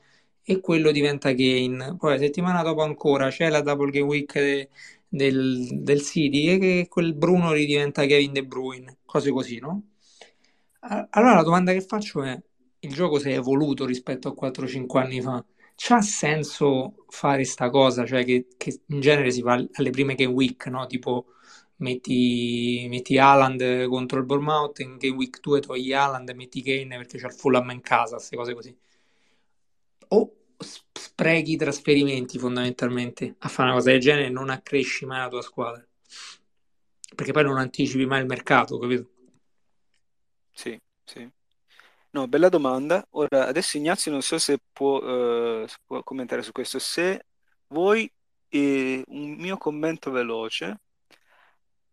[0.43, 1.97] e quello diventa Kane.
[1.99, 4.68] Poi la settimana dopo ancora c'è la double game week de-
[5.09, 6.47] del, del City
[6.81, 9.83] e quel Bruno ridiventa Kevin De Bruyne, cose così, no?
[10.89, 12.41] Allora la domanda che faccio è,
[12.80, 15.45] il gioco si è evoluto rispetto a 4-5 anni fa?
[15.74, 18.07] C'ha senso fare sta cosa?
[18.07, 20.87] Cioè che, che in genere si fa alle prime game week, no?
[20.87, 21.26] Tipo
[21.76, 26.97] metti, metti Haaland contro il Bournemouth, in game week 2 togli Haaland e metti Kane
[26.97, 28.76] perché c'è il Fulham in casa, queste cose così.
[30.09, 35.28] O sprechi i trasferimenti fondamentalmente a fare una cosa del genere non accresci mai la
[35.28, 35.84] tua squadra.
[37.14, 39.16] Perché poi non anticipi mai il mercato, capito?
[40.57, 41.28] Sì, sì.
[42.12, 43.07] No, bella domanda.
[43.11, 45.00] Ora, adesso Ignazio non so se può,
[45.64, 46.78] eh, può commentare su questo.
[46.78, 47.26] Se
[47.68, 48.11] vuoi,
[48.48, 50.80] eh, un mio commento veloce.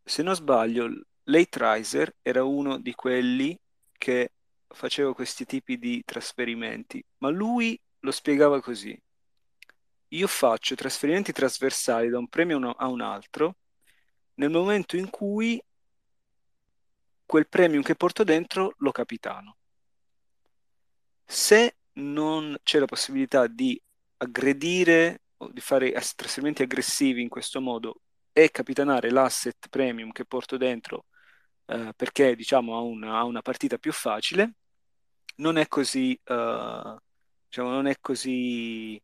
[0.05, 0.87] Se non sbaglio,
[1.23, 3.57] Late Riser era uno di quelli
[3.97, 4.31] che
[4.67, 8.97] faceva questi tipi di trasferimenti, ma lui lo spiegava così.
[10.09, 13.55] Io faccio trasferimenti trasversali da un premio a un altro
[14.35, 15.61] nel momento in cui
[17.33, 19.57] quel premium che porto dentro lo capitano.
[21.25, 23.81] Se non c'è la possibilità di
[24.17, 30.57] aggredire o di fare trasferimenti aggressivi in questo modo e capitanare l'asset premium che porto
[30.57, 31.05] dentro
[31.65, 34.53] eh, perché diciamo ha una, una partita più facile,
[35.37, 36.95] non è così, eh,
[37.47, 38.95] diciamo, non è così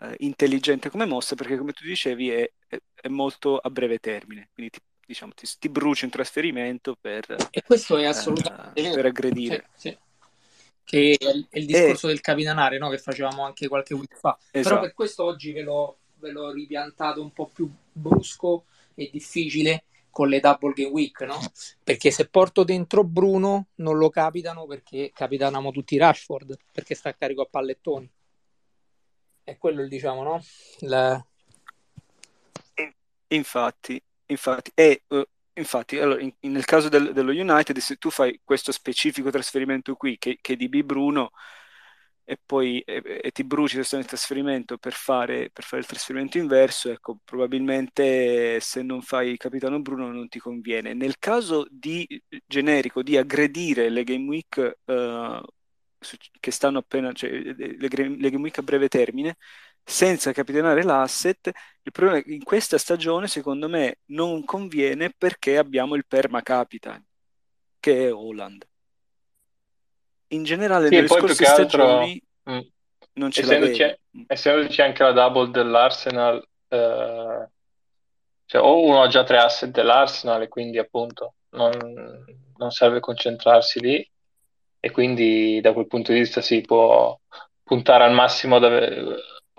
[0.00, 4.48] eh, intelligente come mossa perché come tu dicevi è, è, è molto a breve termine,
[4.54, 9.06] quindi ti, diciamo, ti, ti, bruci un trasferimento per, e questo è assolutamente eh, per
[9.06, 9.68] aggredire.
[9.74, 9.98] Sì, sì.
[10.84, 12.10] Che è il discorso e...
[12.10, 12.90] del capitanare no?
[12.90, 14.36] che facevamo anche qualche week fa.
[14.50, 14.68] Esatto.
[14.68, 19.84] Però per questo oggi ve l'ho, ve l'ho ripiantato un po' più brusco e difficile
[20.10, 21.38] con le double game week, no?
[21.84, 27.14] Perché se porto dentro Bruno non lo capitano perché capitanamo tutti Rashford, perché sta a
[27.14, 28.10] carico a pallettoni.
[29.44, 30.42] È quello il diciamo, no?
[30.80, 31.22] La...
[33.28, 35.22] Infatti, infatti, e, uh,
[35.54, 40.18] infatti allora, in, nel caso del, dello United, se tu fai questo specifico trasferimento qui,
[40.18, 41.30] che, che di B Bruno,
[42.28, 46.90] e poi e, e ti bruci questo trasferimento per fare, per fare il trasferimento inverso,
[46.90, 50.92] ecco, probabilmente se non fai Capitano Bruno non ti conviene.
[50.92, 52.04] Nel caso di
[52.44, 55.40] generico di aggredire le Game Week uh,
[56.40, 59.36] che stanno appena, cioè le, le Game Week a breve termine,
[59.88, 61.50] senza capitanare l'asset,
[61.82, 66.42] il problema è che in questa stagione secondo me non conviene perché abbiamo il perma
[66.42, 67.04] capitan,
[67.78, 68.66] che è Holland
[70.28, 72.66] in generale sì, nelle scorse stagioni altro, mm.
[73.14, 73.98] non ce essendoci.
[74.26, 77.48] Essendoci anche la double dell'Arsenal, eh,
[78.46, 82.24] cioè, o uno ha già tre asset dell'Arsenal e quindi appunto non,
[82.56, 84.10] non serve concentrarsi lì
[84.80, 87.18] e quindi da quel punto di vista si può
[87.62, 89.04] puntare al massimo avere,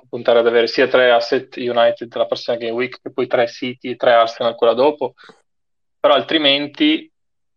[0.07, 3.91] puntare ad avere sia tre asset United la prossima game week che poi tre City
[3.91, 5.13] e tre Arsenal quella dopo
[5.99, 7.11] però altrimenti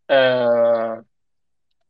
[0.07, 1.05] eh,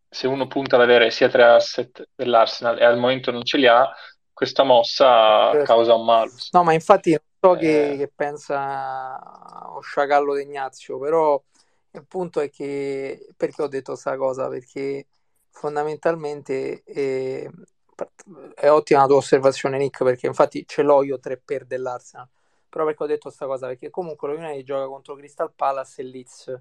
[0.09, 3.67] se uno punta ad avere sia tre asset dell'Arsenal e al momento non ce li
[3.67, 3.89] ha,
[4.33, 5.65] questa mossa certo.
[5.65, 6.51] causa un malus.
[6.53, 7.61] No, ma infatti non so eh...
[7.61, 9.19] che, che pensa
[9.75, 11.41] o sciacallo di Ignazio, però
[11.93, 14.49] il punto è che perché ho detto questa cosa?
[14.49, 15.07] Perché
[15.51, 17.49] fondamentalmente è,
[18.55, 22.29] è ottima la tua osservazione, Nick, perché infatti ce l'ho io tre per dell'Arsenal.
[22.69, 23.67] Però perché ho detto questa cosa?
[23.67, 26.61] Perché comunque lo United gioca contro Crystal Palace e Leeds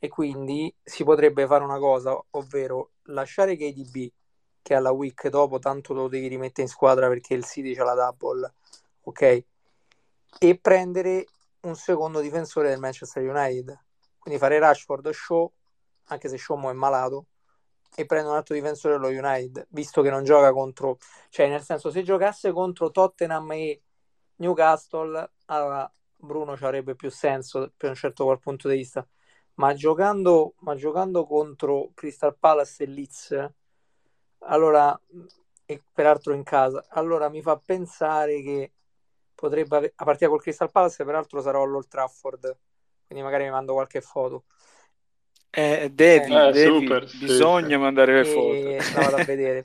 [0.00, 4.10] e quindi si potrebbe fare una cosa, ovvero lasciare KDB
[4.62, 7.94] che alla week dopo tanto lo devi rimettere in squadra perché il City c'ha la
[7.94, 8.52] double,
[9.02, 9.44] ok?
[10.38, 11.26] E prendere
[11.62, 13.78] un secondo difensore del Manchester United.
[14.18, 15.52] Quindi fare Rashford Show,
[16.06, 17.26] anche se Show è malato,
[17.94, 20.98] e prendere un altro difensore dello United, visto che non gioca contro,
[21.30, 23.82] cioè nel senso se giocasse contro Tottenham e
[24.36, 29.06] Newcastle, allora Bruno ci avrebbe più senso per un certo qual punto di vista
[29.54, 33.52] ma giocando, ma giocando contro Crystal Palace e Leeds,
[34.40, 34.98] allora,
[35.66, 38.72] e peraltro in casa, allora mi fa pensare che
[39.34, 42.56] potrebbe a partire col Crystal Palace, peraltro sarò all'Old Trafford,
[43.06, 44.44] quindi magari mi mando qualche foto.
[45.50, 47.76] Eh, devi, eh, devi super, bisogna sì.
[47.76, 48.94] mandare le foto.
[48.94, 49.64] La vado a vedere.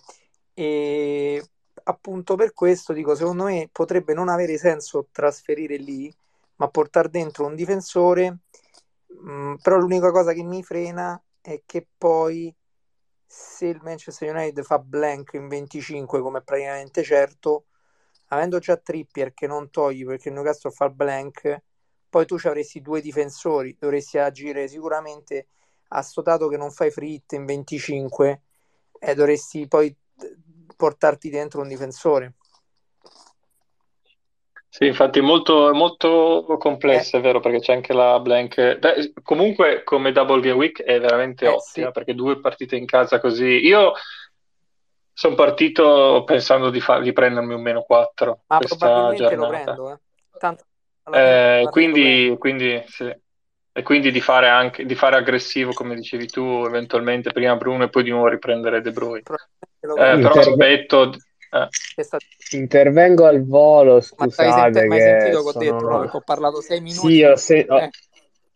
[0.53, 1.43] E
[1.83, 6.13] appunto per questo dico, secondo me potrebbe non avere senso trasferire lì,
[6.57, 8.39] ma portare dentro un difensore
[9.21, 12.53] Mm, però l'unica cosa che mi frena è che poi
[13.25, 17.65] se il Manchester United fa blank in 25 come praticamente certo
[18.27, 21.61] avendo già Trippier che non togli perché il Newcastle fa blank
[22.09, 25.47] poi tu ci avresti due difensori dovresti agire sicuramente
[25.93, 28.41] a sto dato che non fai free in 25
[28.99, 29.95] e dovresti poi
[30.75, 32.35] portarti dentro un difensore
[34.75, 37.19] sì, infatti è molto, molto complesso, eh.
[37.19, 38.79] è vero, perché c'è anche la blank.
[38.79, 41.91] Beh, comunque, come Double Game Week è veramente eh, ottima, sì.
[41.91, 43.63] perché due partite in casa così.
[43.67, 43.93] Io
[45.13, 49.45] sono partito pensando di, fa- di prendermi un meno 4 Ma probabilmente giornata.
[49.45, 49.99] lo prendo, eh.
[50.39, 50.63] Tanto,
[51.11, 53.15] eh, quindi, quindi, sì.
[53.75, 57.89] E quindi di fare anche di fare aggressivo, come dicevi tu, eventualmente prima Bruno e
[57.89, 59.23] poi di nuovo riprendere De Bruyne.
[59.79, 61.11] Eh, però aspetto
[61.53, 62.57] eh.
[62.57, 64.85] Intervengo al volo, scusate.
[64.87, 65.57] Ma hai sentito che sono...
[65.57, 66.09] ho detto, no?
[66.11, 67.07] Ho parlato sei minuti.
[67.07, 67.57] Sì, ho, se...
[67.59, 67.89] eh.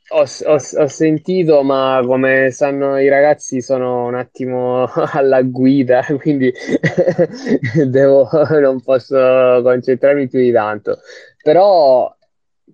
[0.09, 6.51] ho, ho, ho, sentito, ma come sanno i ragazzi sono un attimo alla guida, quindi
[7.85, 10.99] devo, non posso concentrarmi più di tanto.
[11.43, 12.15] Però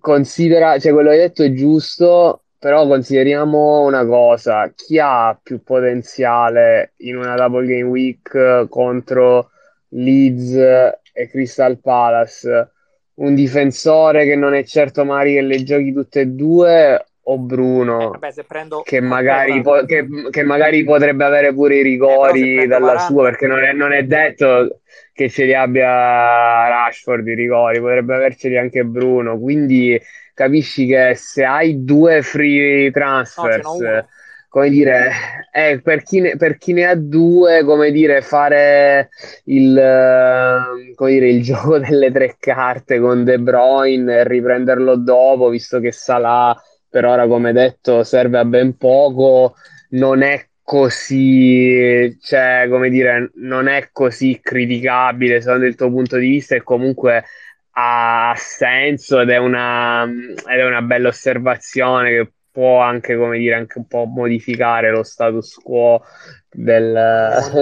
[0.04, 5.62] considera, cioè quello che hai detto è giusto, però consideriamo una cosa, chi ha più
[5.62, 9.50] potenziale in una double game week contro
[9.88, 12.70] Leeds e Crystal Palace,
[13.14, 18.14] un difensore che non è certo Mari che le giochi tutte e due o Bruno
[18.14, 18.82] eh, vabbè, prendo...
[18.82, 23.04] che, magari po- che, che, magari potrebbe avere pure i rigori eh, dalla Varanda...
[23.04, 24.80] sua perché non è, non è, detto
[25.12, 29.98] che ce li abbia Rashford i rigori potrebbe averceli anche Bruno quindi
[30.34, 34.06] capisci che se hai due free transfers no,
[34.54, 35.10] come dire,
[35.50, 39.08] eh, per, chi ne, per chi ne ha due, come dire, fare
[39.46, 45.48] il, eh, come dire, il gioco delle tre carte con De Bruyne e riprenderlo dopo,
[45.48, 46.56] visto che Salah
[46.94, 49.56] per ora, come detto, serve a ben poco,
[49.90, 56.28] non è così, cioè, come dire, non è così criticabile secondo il tuo punto di
[56.28, 57.24] vista e comunque
[57.72, 63.56] ha senso ed è una, ed è una bella osservazione che può anche, come dire,
[63.56, 66.00] anche un po' modificare lo status quo
[66.48, 66.92] del,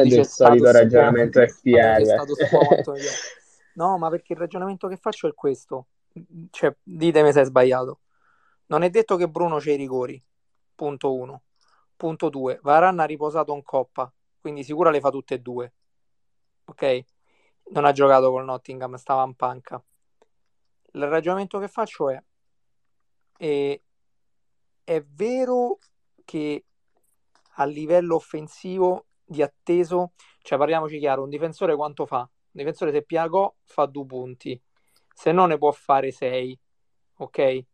[0.04, 2.16] del solito ragionamento FPL.
[3.76, 5.86] no, ma perché il ragionamento che faccio è questo.
[6.50, 8.00] Cioè, ditemi se è sbagliato.
[8.72, 10.20] Non è detto che Bruno c'è i rigori.
[10.74, 11.42] Punto 1.
[11.94, 12.58] Punto 2.
[12.62, 14.10] Varan ha riposato in coppa,
[14.40, 15.74] quindi sicura le fa tutte e due.
[16.64, 17.04] Ok?
[17.72, 19.82] Non ha giocato col Nottingham, stava in panca.
[20.92, 22.22] Il ragionamento che faccio è,
[23.36, 23.80] è,
[24.84, 25.78] è vero
[26.24, 26.64] che
[27.56, 32.20] a livello offensivo di atteso, cioè parliamoci chiaro, un difensore quanto fa?
[32.20, 34.58] Un difensore se piago fa due punti,
[35.12, 36.58] se no ne può fare sei,
[37.16, 37.66] ok?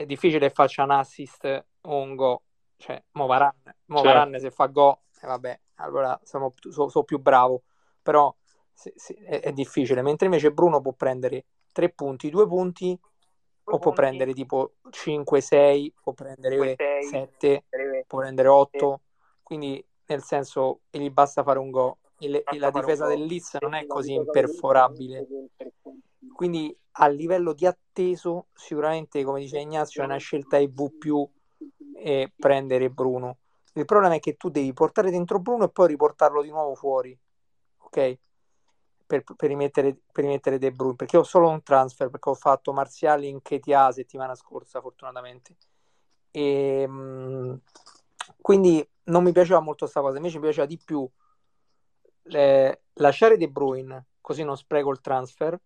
[0.00, 2.42] È difficile che faccia un assist o un go,
[2.78, 3.52] cioè mo Varan,
[3.88, 4.38] mo certo.
[4.38, 7.64] se fa go, eh, vabbè, allora sono, so, so più bravo,
[8.00, 8.34] però
[8.72, 12.98] se, se, è, è difficile, mentre invece Bruno può prendere 3 punti, 2 punti
[13.64, 17.64] o può prendere tipo 5, 6, può prendere 7,
[18.06, 19.00] può prendere 8,
[19.42, 21.98] quindi nel senso gli basta fare un go.
[22.20, 25.26] E, la difesa del Leeds non è così imperforabile.
[26.32, 31.28] Quindi a livello di atteso, sicuramente, come dice Ignazio, è una scelta EV più
[31.94, 33.38] e prendere Bruno.
[33.74, 37.18] Il problema è che tu devi portare dentro Bruno e poi riportarlo di nuovo fuori.
[37.78, 38.18] Ok?
[39.10, 42.72] per, per, rimettere, per rimettere De Bruyne perché ho solo un transfer perché ho fatto
[42.72, 45.56] Marziali in KTA settimana scorsa fortunatamente
[46.30, 47.60] e mh,
[48.40, 51.08] quindi non mi piaceva molto questa cosa invece mi piaceva di più
[52.24, 55.58] eh, lasciare De Bruyne così non spreco il transfer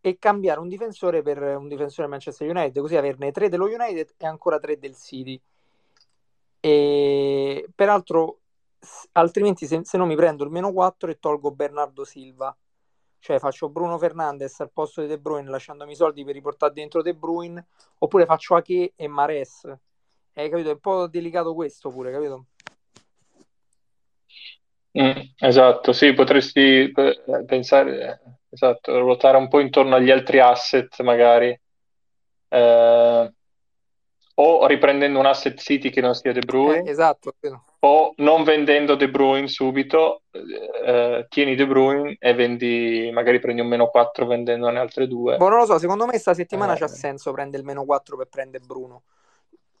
[0.00, 4.26] e cambiare un difensore per un difensore Manchester United così averne tre dello United e
[4.26, 5.40] ancora tre del City
[6.60, 8.40] e peraltro
[9.12, 12.54] altrimenti se, se, non mi prendo il meno 4 e tolgo Bernardo Silva
[13.18, 17.00] cioè faccio Bruno Fernandes al posto di De Bruyne lasciandomi i soldi per riportare dentro
[17.00, 17.66] De Bruyne
[17.98, 19.64] oppure faccio Ake e Mares
[20.34, 20.68] hai capito?
[20.68, 22.46] è un po' delicato questo pure capito?
[24.96, 31.58] Mm, esatto sì potresti eh, pensare esatto ruotare un po' intorno agli altri asset magari
[32.48, 33.32] eh,
[34.36, 37.34] o riprendendo un asset City che non sia De Bruyne eh, esatto
[37.86, 43.68] o non vendendo De Bruyne subito, eh, tieni De Bruyne e vendi, magari prendi un
[43.68, 45.36] meno 4 vendendone altre due.
[45.36, 46.78] Boh, non lo so, secondo me sta settimana eh.
[46.78, 49.02] c'ha senso prendere il meno 4 per prendere Bruno.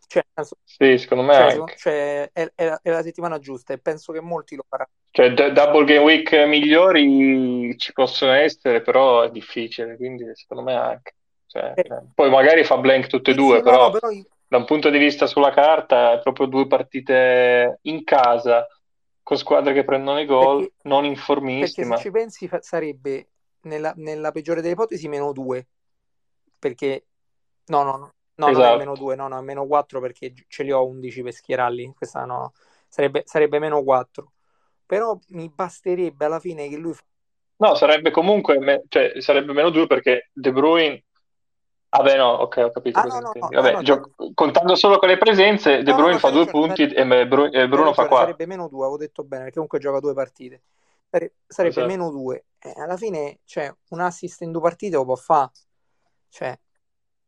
[0.06, 0.22] Cioè,
[0.64, 4.56] sì, secondo me cioè, cioè, è, è, è, la settimana giusta e penso che molti
[4.56, 4.90] lo faranno.
[5.10, 10.74] Cioè, d- double game week migliori ci possono essere, però è difficile, quindi secondo me
[10.74, 11.14] anche.
[11.46, 11.88] Cioè, eh.
[12.14, 13.84] Poi magari fa blank tutte e due, sì, però...
[13.84, 14.08] No, però
[14.46, 18.66] da un punto di vista sulla carta è proprio due partite in casa
[19.22, 21.88] con squadre che prendono i gol, perché, non informissime.
[21.88, 23.28] Perché se ci pensi fa- sarebbe
[23.62, 25.66] nella, nella, peggiore delle ipotesi meno 2,
[26.58, 27.06] perché
[27.66, 28.52] no, no, no, no esatto.
[28.52, 28.78] non è esatto.
[28.78, 32.24] meno 2, no, no, è meno 4 perché ce li ho 11 per schierarli, questa
[32.24, 32.52] no,
[32.88, 34.32] sarebbe, sarebbe meno 4.
[34.86, 36.94] Però mi basterebbe alla fine che lui...
[37.56, 41.02] No, sarebbe comunque, me- cioè, sarebbe meno 2 perché De Bruyne
[41.96, 42.98] Ah beh no, ok, ho capito.
[42.98, 46.44] Ah, no, no, no, Vabbè, gio- contando solo con le presenze, De Bruyne fa due
[46.46, 48.16] punti e Bruno, e Bruno fa quattro.
[48.16, 50.62] Sarebbe meno due, avevo detto bene, perché comunque gioca due partite.
[51.46, 51.86] Sarebbe esatto.
[51.86, 52.46] meno due.
[52.58, 55.52] Eh, alla fine, cioè, un assist in due partite lo può fare.
[56.28, 56.58] Cioè...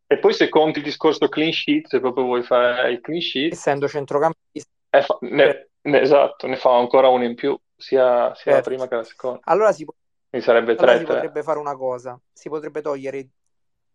[0.08, 3.52] E poi se conti il discorso clean sheet, se proprio vuoi fare il clean sheet...
[3.52, 4.70] Essendo centrocampista...
[4.90, 8.70] Eh, fa- ne, ne, esatto, ne fa ancora uno in più, sia, sia certo.
[8.70, 9.40] la prima che la seconda.
[9.44, 9.84] Allora si,
[10.38, 12.18] sarebbe allora tre, si potrebbe fare una cosa.
[12.32, 13.28] Si potrebbe togliere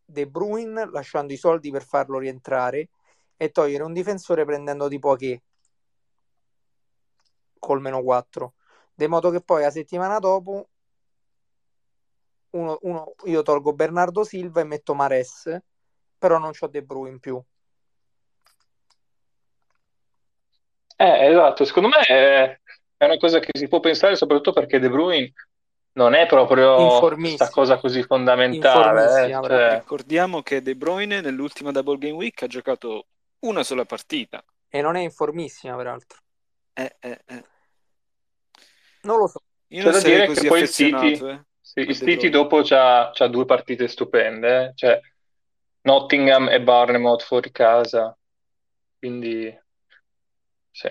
[0.03, 2.89] De Bruyne lasciando i soldi per farlo rientrare
[3.37, 5.41] e togliere un difensore prendendo tipo che
[7.57, 8.53] col meno 4
[8.93, 10.67] de modo che poi la settimana dopo
[12.51, 15.57] uno, uno, io tolgo Bernardo Silva e metto Mares
[16.21, 17.43] però non ho De Bruyne in più
[21.01, 22.59] eh, esatto, secondo me è,
[22.95, 25.33] è una cosa che si può pensare soprattutto perché De Bruyne
[25.93, 29.25] non è proprio questa cosa così fondamentale.
[29.25, 29.31] Eh?
[29.31, 29.73] Cioè...
[29.79, 33.07] Ricordiamo che De Bruyne nell'ultima Double Game Week ha giocato
[33.39, 34.43] una sola partita.
[34.69, 36.19] E non è informissima, peraltro.
[36.73, 37.43] Eh, eh, eh.
[39.01, 39.41] Non lo so.
[39.69, 43.27] Io C'è da dire che poi il City, eh, sì, il City dopo c'ha, c'ha,
[43.27, 44.71] due partite stupende, eh.
[44.75, 45.01] cioè
[45.81, 48.17] Nottingham e Barnemouth fuori casa,
[48.97, 49.59] quindi
[50.71, 50.89] sì.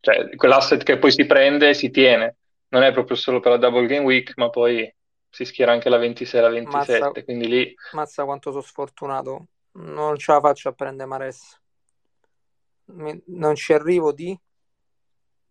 [0.00, 2.36] Cioè, quell'asset che poi si prende si tiene,
[2.68, 4.92] non è proprio solo per la double game week, ma poi
[5.30, 7.74] si schiera anche la 26 e la 27, Mazza, quindi lì...
[7.92, 9.46] mazza quanto sono sfortunato.
[9.72, 11.60] Non ce la faccio a prendere Mares.
[12.86, 14.38] Mi- non ci arrivo di,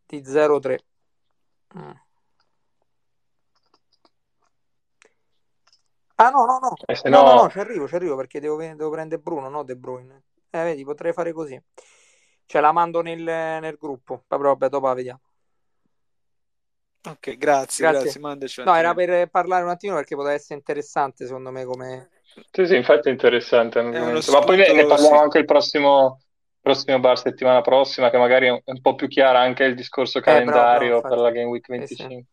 [0.05, 0.79] di 0-3.
[1.77, 1.91] Mm.
[6.19, 6.73] Ah no, no, no.
[6.87, 7.41] E se No, no, no...
[7.43, 10.23] no, ci arrivo, ci arrivo perché devo, devo prendere Bruno, no De Bruyne.
[10.49, 11.61] Eh, vedi, potrei fare così.
[12.45, 14.23] Cioè, la mando nel, nel gruppo.
[14.27, 15.21] Però, vabbè, dopo la vediamo.
[17.07, 18.01] Ok, grazie, Grazie.
[18.01, 22.09] grazie, mandaci No, era per parlare un attimo perché poteva essere interessante, secondo me, come...
[22.51, 23.83] Sì, sì, infatti è interessante È.
[24.31, 26.19] Ma poi ne, ne parliamo sì, anche il prossimo,
[26.59, 30.21] prossimo bar settimana prossima, che magari è un, po' più chiara anche il discorso Eh,
[30.21, 32.25] bravo, bravo, calendario per la Game Week Sì, sì.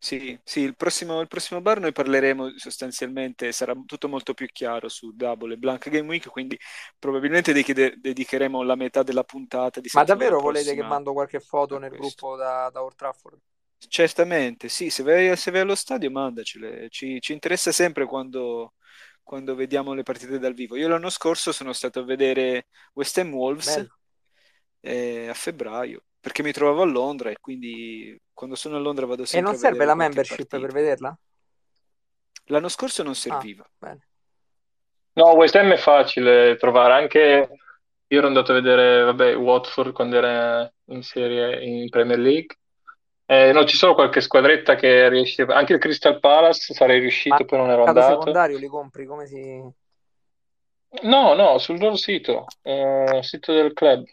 [0.00, 4.88] sì, sì, il prossimo, il prossimo bar noi parleremo sostanzialmente, sarà tutto molto più chiaro
[4.88, 6.56] su Double e Blank Game Week, quindi
[6.98, 11.76] probabilmente dediche- dedicheremo la metà della puntata di Ma davvero volete che mando qualche foto
[11.76, 11.94] nel questo.
[11.94, 13.38] gruppo da, da Old Trafford?
[13.88, 18.74] Certamente, sì, se vai, se vai allo stadio mandacele, ci, ci interessa sempre quando,
[19.22, 20.76] quando vediamo le partite dal vivo.
[20.76, 23.80] Io l'anno scorso sono stato a vedere West Ham Wolves
[24.80, 29.22] eh, a febbraio, perché mi trovavo a Londra e quindi quando sono a Londra vado
[29.22, 30.78] E sempre non a serve vedere la qualche membership per partita.
[30.80, 31.18] vederla?
[32.46, 33.68] L'anno scorso non Ah, serviva.
[33.78, 34.06] bene.
[35.14, 37.48] No, West Ham è facile trovare, anche
[38.06, 42.56] io ero andato a vedere, vabbè, Watford quando era in serie in Premier League.
[43.26, 47.44] Eh, no, ci sono qualche squadretta che riesce, anche il Crystal Palace sarei Ma riuscito,
[47.44, 48.20] poi non ero andato.
[48.20, 49.04] secondario li compri?
[49.04, 49.62] Come si...
[51.02, 54.06] No, no, sul loro sito, eh, sito del club.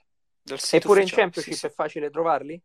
[0.70, 1.66] Eppure in ufficiale, sì, Championship sì.
[1.66, 2.62] è facile trovarli?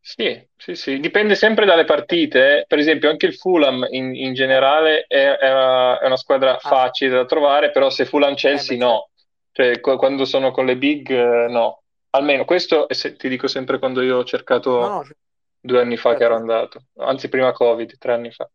[0.00, 2.60] Sì, sì, sì, dipende sempre dalle partite.
[2.60, 2.64] eh.
[2.66, 6.78] Per esempio, anche il Fulham in, in generale è, è una, è una squadra Ah,
[6.78, 8.06] facile da trovare, però se
[8.50, 8.86] eh Fulham-Chelsea beh, certo.
[8.86, 9.10] no.
[9.52, 11.82] Cioè, qu- quando sono con le big, eh, no.
[12.10, 15.12] Almeno questo, e se- ti dico sempre quando io ho No, cercato no, c-
[15.60, 16.36] due anni fa che certo, ero certo.
[16.36, 18.48] andato, anzi prima Covid, tre anni fa.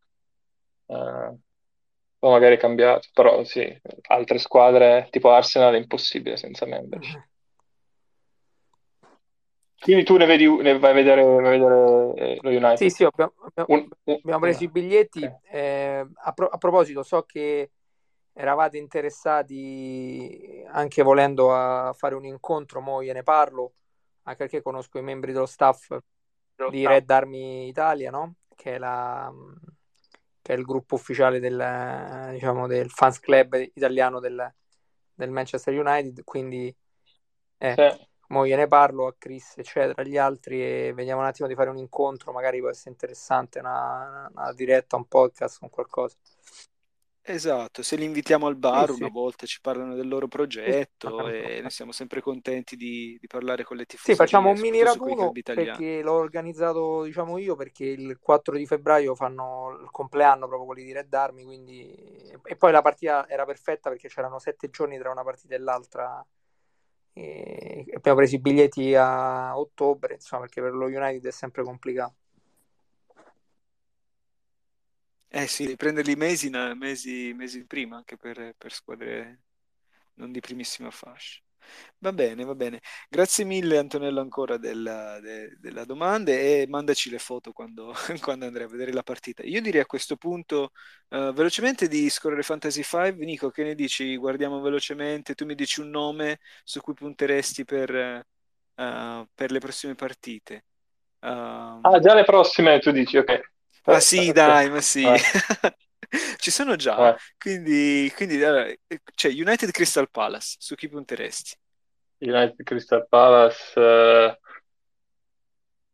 [0.87, 1.37] Eh,
[2.23, 3.67] o magari è cambiato, però sì,
[4.07, 7.15] altre squadre tipo Arsenal è impossibile senza membership.
[7.17, 7.23] Mhm.
[9.79, 12.89] Quindi tu ne vedi, ne vai a vedere, vai a vedere eh, lo Sì, United?
[12.89, 15.23] sì, abbiamo, abbiamo- Un- un- abbiamo preso i biglietti.
[15.25, 15.39] Ok.
[15.51, 17.71] eh, a, pro- a proposito, so che
[18.31, 23.73] eravate interessati anche volendo a fare un incontro, mo gliene parlo,
[24.23, 25.97] anche perché conosco i membri dello staff
[26.69, 28.35] di Red Army Italia, no?
[28.55, 29.29] Che è, la,
[30.43, 34.53] che è il gruppo ufficiale del, diciamo, del fans club italiano del,
[35.15, 36.75] del Manchester United, quindi
[37.57, 37.83] eh, Sì.
[38.29, 41.77] mo gliene parlo a Chris, eccetera, agli altri e vediamo un attimo di fare un
[41.77, 46.17] incontro, magari può essere interessante, una, una diretta, un podcast con qualcosa.
[47.25, 49.01] Esatto, se li invitiamo al bar sì.
[49.01, 51.35] una volta ci parlano del loro progetto sì.
[51.35, 55.31] e noi siamo sempre contenti di, di parlare con le Sì, facciamo un mini raduno
[55.31, 60.83] perché l'ho organizzato, diciamo io, perché il 4 di febbraio fanno il compleanno proprio quelli
[60.83, 61.95] di Red Army, quindi...
[62.43, 66.25] E poi la partita era perfetta perché c'erano sette giorni tra una partita e l'altra.
[67.13, 72.15] E abbiamo preso i biglietti a ottobre, insomma, perché per lo United è sempre complicato.
[75.35, 79.41] Eh sì, devi prenderli mesi, mesi, mesi prima, anche per, per squadre
[80.15, 81.41] non di primissima fascia.
[81.99, 82.81] Va bene, va bene.
[83.09, 88.65] Grazie mille Antonello ancora della, de- della domanda e mandaci le foto quando, quando andrai
[88.65, 89.41] a vedere la partita.
[89.43, 90.71] Io direi a questo punto
[91.09, 93.25] eh, velocemente di scorrere Fantasy 5.
[93.25, 94.15] Nico, che ne dici?
[94.17, 98.23] Guardiamo velocemente, tu mi dici un nome su cui punteresti per, eh,
[99.33, 100.65] per le prossime partite.
[101.81, 103.52] Ah, Um, già le prossime tu dici, ok.
[103.85, 105.11] Eh, sì, dai, ma sì.
[105.11, 105.19] Vai,
[106.37, 107.17] Ci sono già, vai.
[107.37, 108.79] quindi, quindi allora, eh,
[109.15, 111.55] c'è United Crystal Palace, su chi punteresti?
[112.21, 114.37] United Crystal Palace, eh,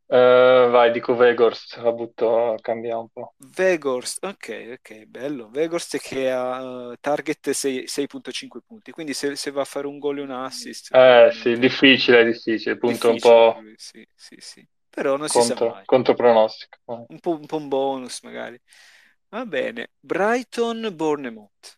[0.07, 3.35] eh, vai, dico Weghorst, la butto, cambia un po'.
[3.57, 4.47] Weghorst, ok,
[4.79, 5.49] ok, bello.
[5.53, 9.97] Weghorst che ha eh, target 6 6.5 punti, quindi se, se va a fare un
[9.99, 14.35] gol e un assist, Eh sì, difficile, difficile, punto un difficile per po' sì, sì,
[14.39, 14.67] sì.
[15.01, 15.85] Però non si sa contro, mai.
[15.85, 16.77] contro pronostico.
[16.85, 17.05] Vai.
[17.07, 18.59] Un po', un po' un bonus magari.
[19.29, 21.77] Va bene, Brighton Bournemouth.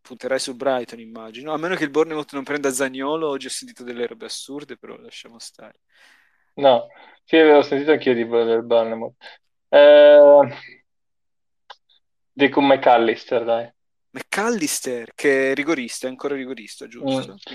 [0.00, 1.52] Punterai su Brighton, immagino.
[1.52, 4.96] A meno che il Bournemouth non prenda Zaniolo, oggi ho sentito delle robe assurde, però
[4.96, 5.80] lasciamo stare.
[6.56, 6.86] No,
[7.24, 9.14] sì, avevo sentito anch'io di del Bournemouth.
[9.68, 10.40] Eh,
[12.32, 13.72] dico McAllister, dai.
[14.10, 17.36] McAllister, che è rigorista, è ancora rigorista, Mm, giusto?
[17.36, 17.54] sì.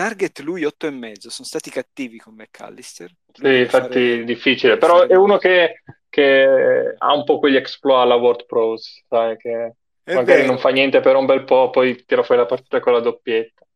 [0.00, 3.10] Target lui 8 e mezzo, sono stati cattivi con McAllister.
[3.36, 8.02] Lui Sì, infatti fare, difficile, però è uno che, che ha un po' quegli exploit
[8.04, 11.68] alla World Pros, sai, che È magari non vero, fa niente per un bel po',
[11.68, 13.66] poi tira fuori la partita con la doppietta.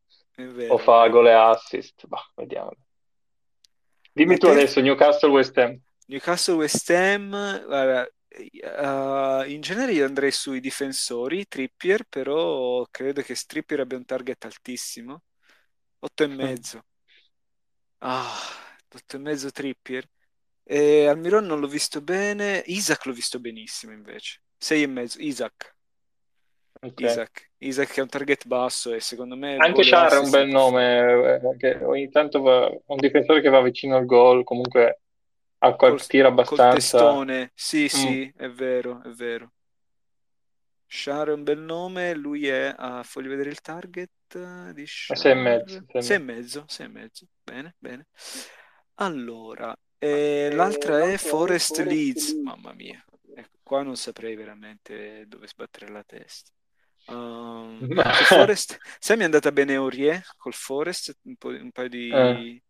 [0.69, 2.07] o fa gol e assist.
[2.07, 2.71] Bah, vediamo.
[4.15, 4.51] Dimmi E tu te?
[4.51, 5.79] adesso, Newcastle West Ham.
[6.07, 7.29] Newcastle West Ham,
[7.65, 14.05] guarda, eh, in genere io andrei sui difensori, Trippier, però credo che Trippier abbia un
[14.05, 15.21] target altissimo.
[16.05, 16.85] 8 e mezzo.
[17.99, 18.31] Ah,
[18.93, 20.07] 8 e mezzo Trippier.
[20.63, 22.63] E Almiron non l'ho visto bene.
[22.67, 24.41] Isaac l'ho visto benissimo invece.
[24.57, 25.19] 6 e mezzo.
[25.19, 25.73] Isaac.
[26.81, 27.01] Ok.
[27.01, 27.51] Isaac.
[27.57, 31.39] Isaac che ha un target basso e secondo me Anche Char è un bel nome,
[31.41, 35.01] eh, che ogni tanto va- è un difensore che va vicino al gol, comunque
[35.59, 36.75] ha Col, qualche tiro col abbastanza.
[36.75, 37.51] testone.
[37.55, 37.87] Sì, Mm.
[37.87, 39.53] sì, è vero, è vero.
[40.87, 43.03] Char è un bel nome, lui è a...
[43.13, 46.19] Voglio vedere il target di A sei e mezzo, sei e 6 e mezzo.
[46.19, 47.27] mezzo, 6 e mezzo.
[47.43, 48.07] Bene, bene.
[48.95, 52.33] Allora, eh, l'altra è Forest Leeds.
[52.33, 53.03] Mamma mia,
[53.35, 56.51] ecco, qua non saprei veramente dove sbattere la testa.
[57.07, 62.33] Um, Forest, sai, mi è andata bene Aurier col Forest un po', un paio Eh.
[62.33, 62.63] di,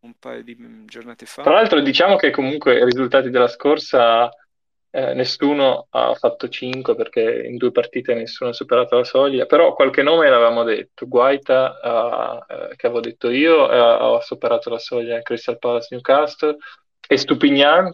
[0.00, 1.52] un paio di mm, giornate Tra fa.
[1.52, 4.28] l'altro diciamo che comunque i risultati della scorsa
[4.94, 9.74] eh, nessuno ha fatto 5 perché in due partite nessuno ha superato la soglia, però
[9.74, 14.78] qualche nome l'avevamo detto, Guaita ha- eh, che avevo detto io ha, ha superato la
[14.78, 16.56] soglia in Crystal Palace Newcastle.
[17.06, 17.92] E Stupignan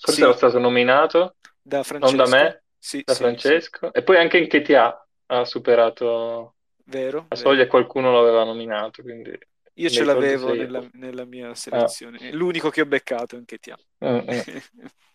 [0.00, 4.16] forse Sì, era stato nominato, da non da me, Sì, da sì, Francesco, e poi
[4.16, 6.54] anche Nketiah ha superato
[6.86, 7.70] vero, la soglia vero.
[7.70, 9.36] qualcuno l'aveva nominato, quindi
[9.74, 11.54] Io ce l'avevo nella, nella mia Ah.
[11.56, 12.18] selezione.
[12.18, 13.72] È L'unico che ho beccato anche ti
[14.02, 14.40] Mm, mm.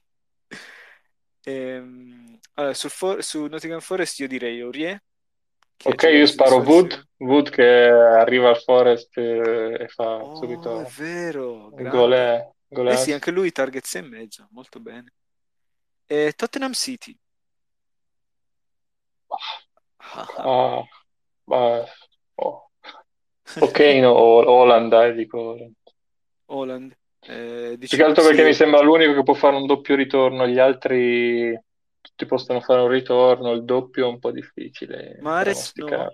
[1.48, 5.02] Ehm, allora, sul For- su Nottingham Forest io direi che
[5.86, 7.08] Ok, io sparo Wood.
[7.20, 11.90] Wood che arriva al Forest e fa Oh, è subito vero, un grande.
[11.90, 15.14] gole, gole Eh sì, anche lui target 6 e mezzo, molto bene.
[16.08, 17.18] E Tottenham City.
[19.30, 19.64] Ah,
[20.38, 20.84] ah.
[21.52, 21.86] Ah,
[22.38, 22.70] oh.
[23.62, 25.76] Ok, no, Ho- Holland, dai, dico Holland.
[26.48, 26.96] Holland.
[27.28, 29.96] Eh, Più dici che altro perché mi sì, sembra l'unico che può fare un doppio
[29.96, 31.58] ritorno, gli altri
[32.02, 36.14] tutti possono fare un ritorno, il doppio è un po' difficile Mahrez no,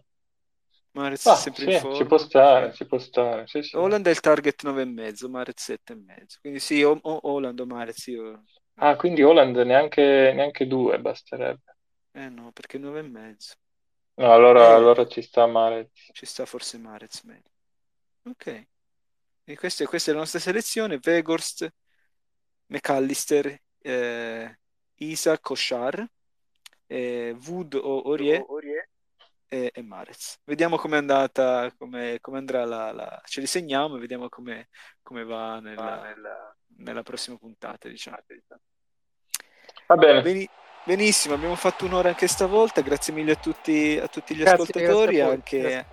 [0.96, 2.20] è Ah, sempre in sì, ci può forma.
[2.20, 3.84] stare, ci può stare, sì, sì.
[3.84, 6.38] Holland è il target 9 e mezzo, Mahrez 7 e mezzo.
[6.40, 8.46] Quindi sì, o, o Holland o Mahrez io...
[8.82, 11.78] Ah, quindi Holland neanche, neanche due basterebbe.
[12.14, 13.54] Eh no, perché 9 e mezzo.
[14.18, 15.92] No, allora, Eh, allora ci sta male.
[16.12, 17.52] ci sta forse Mahrez meglio.
[18.26, 18.68] Ok.
[19.44, 21.00] E questa, questa è la nostra selezione.
[21.04, 21.68] Weghorst,
[22.68, 24.58] McAllister, eh,
[24.96, 26.06] Isaac, Oshar,
[26.88, 28.46] eh, Wood o Aurier
[29.48, 30.40] e, e Mahrez.
[30.44, 34.70] Vediamo com'è andata, come, come andrà la, la- Ce li segniamo e vediamo come,
[35.02, 36.16] come va nella,
[36.78, 38.18] nella prossima puntata, diciamo.
[39.88, 40.22] Va bene.
[40.22, 40.50] Beni-
[40.86, 42.82] benissimo, abbiamo fatto un'ora anche stavolta.
[42.82, 45.86] Grazie mille a tutti, a tutti gli Grazie, ascoltatori, grazie anche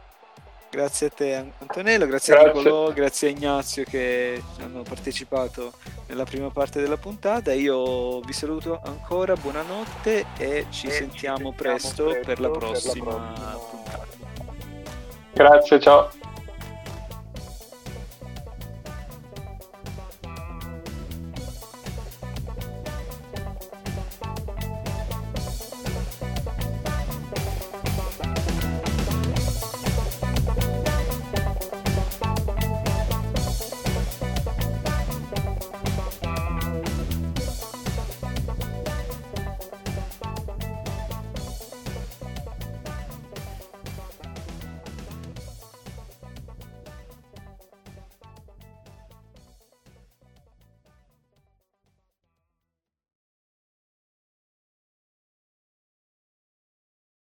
[0.70, 2.62] grazie a te An- Antonello, grazie, a Grazie.
[2.62, 5.72] Nicolò, grazie a Ignazio che hanno partecipato
[6.06, 7.52] nella prima parte della puntata.
[7.52, 14.06] Io vi saluto ancora, buonanotte e ci sentiamo presto per la prossima puntata.
[15.32, 16.10] Grazie, ciao.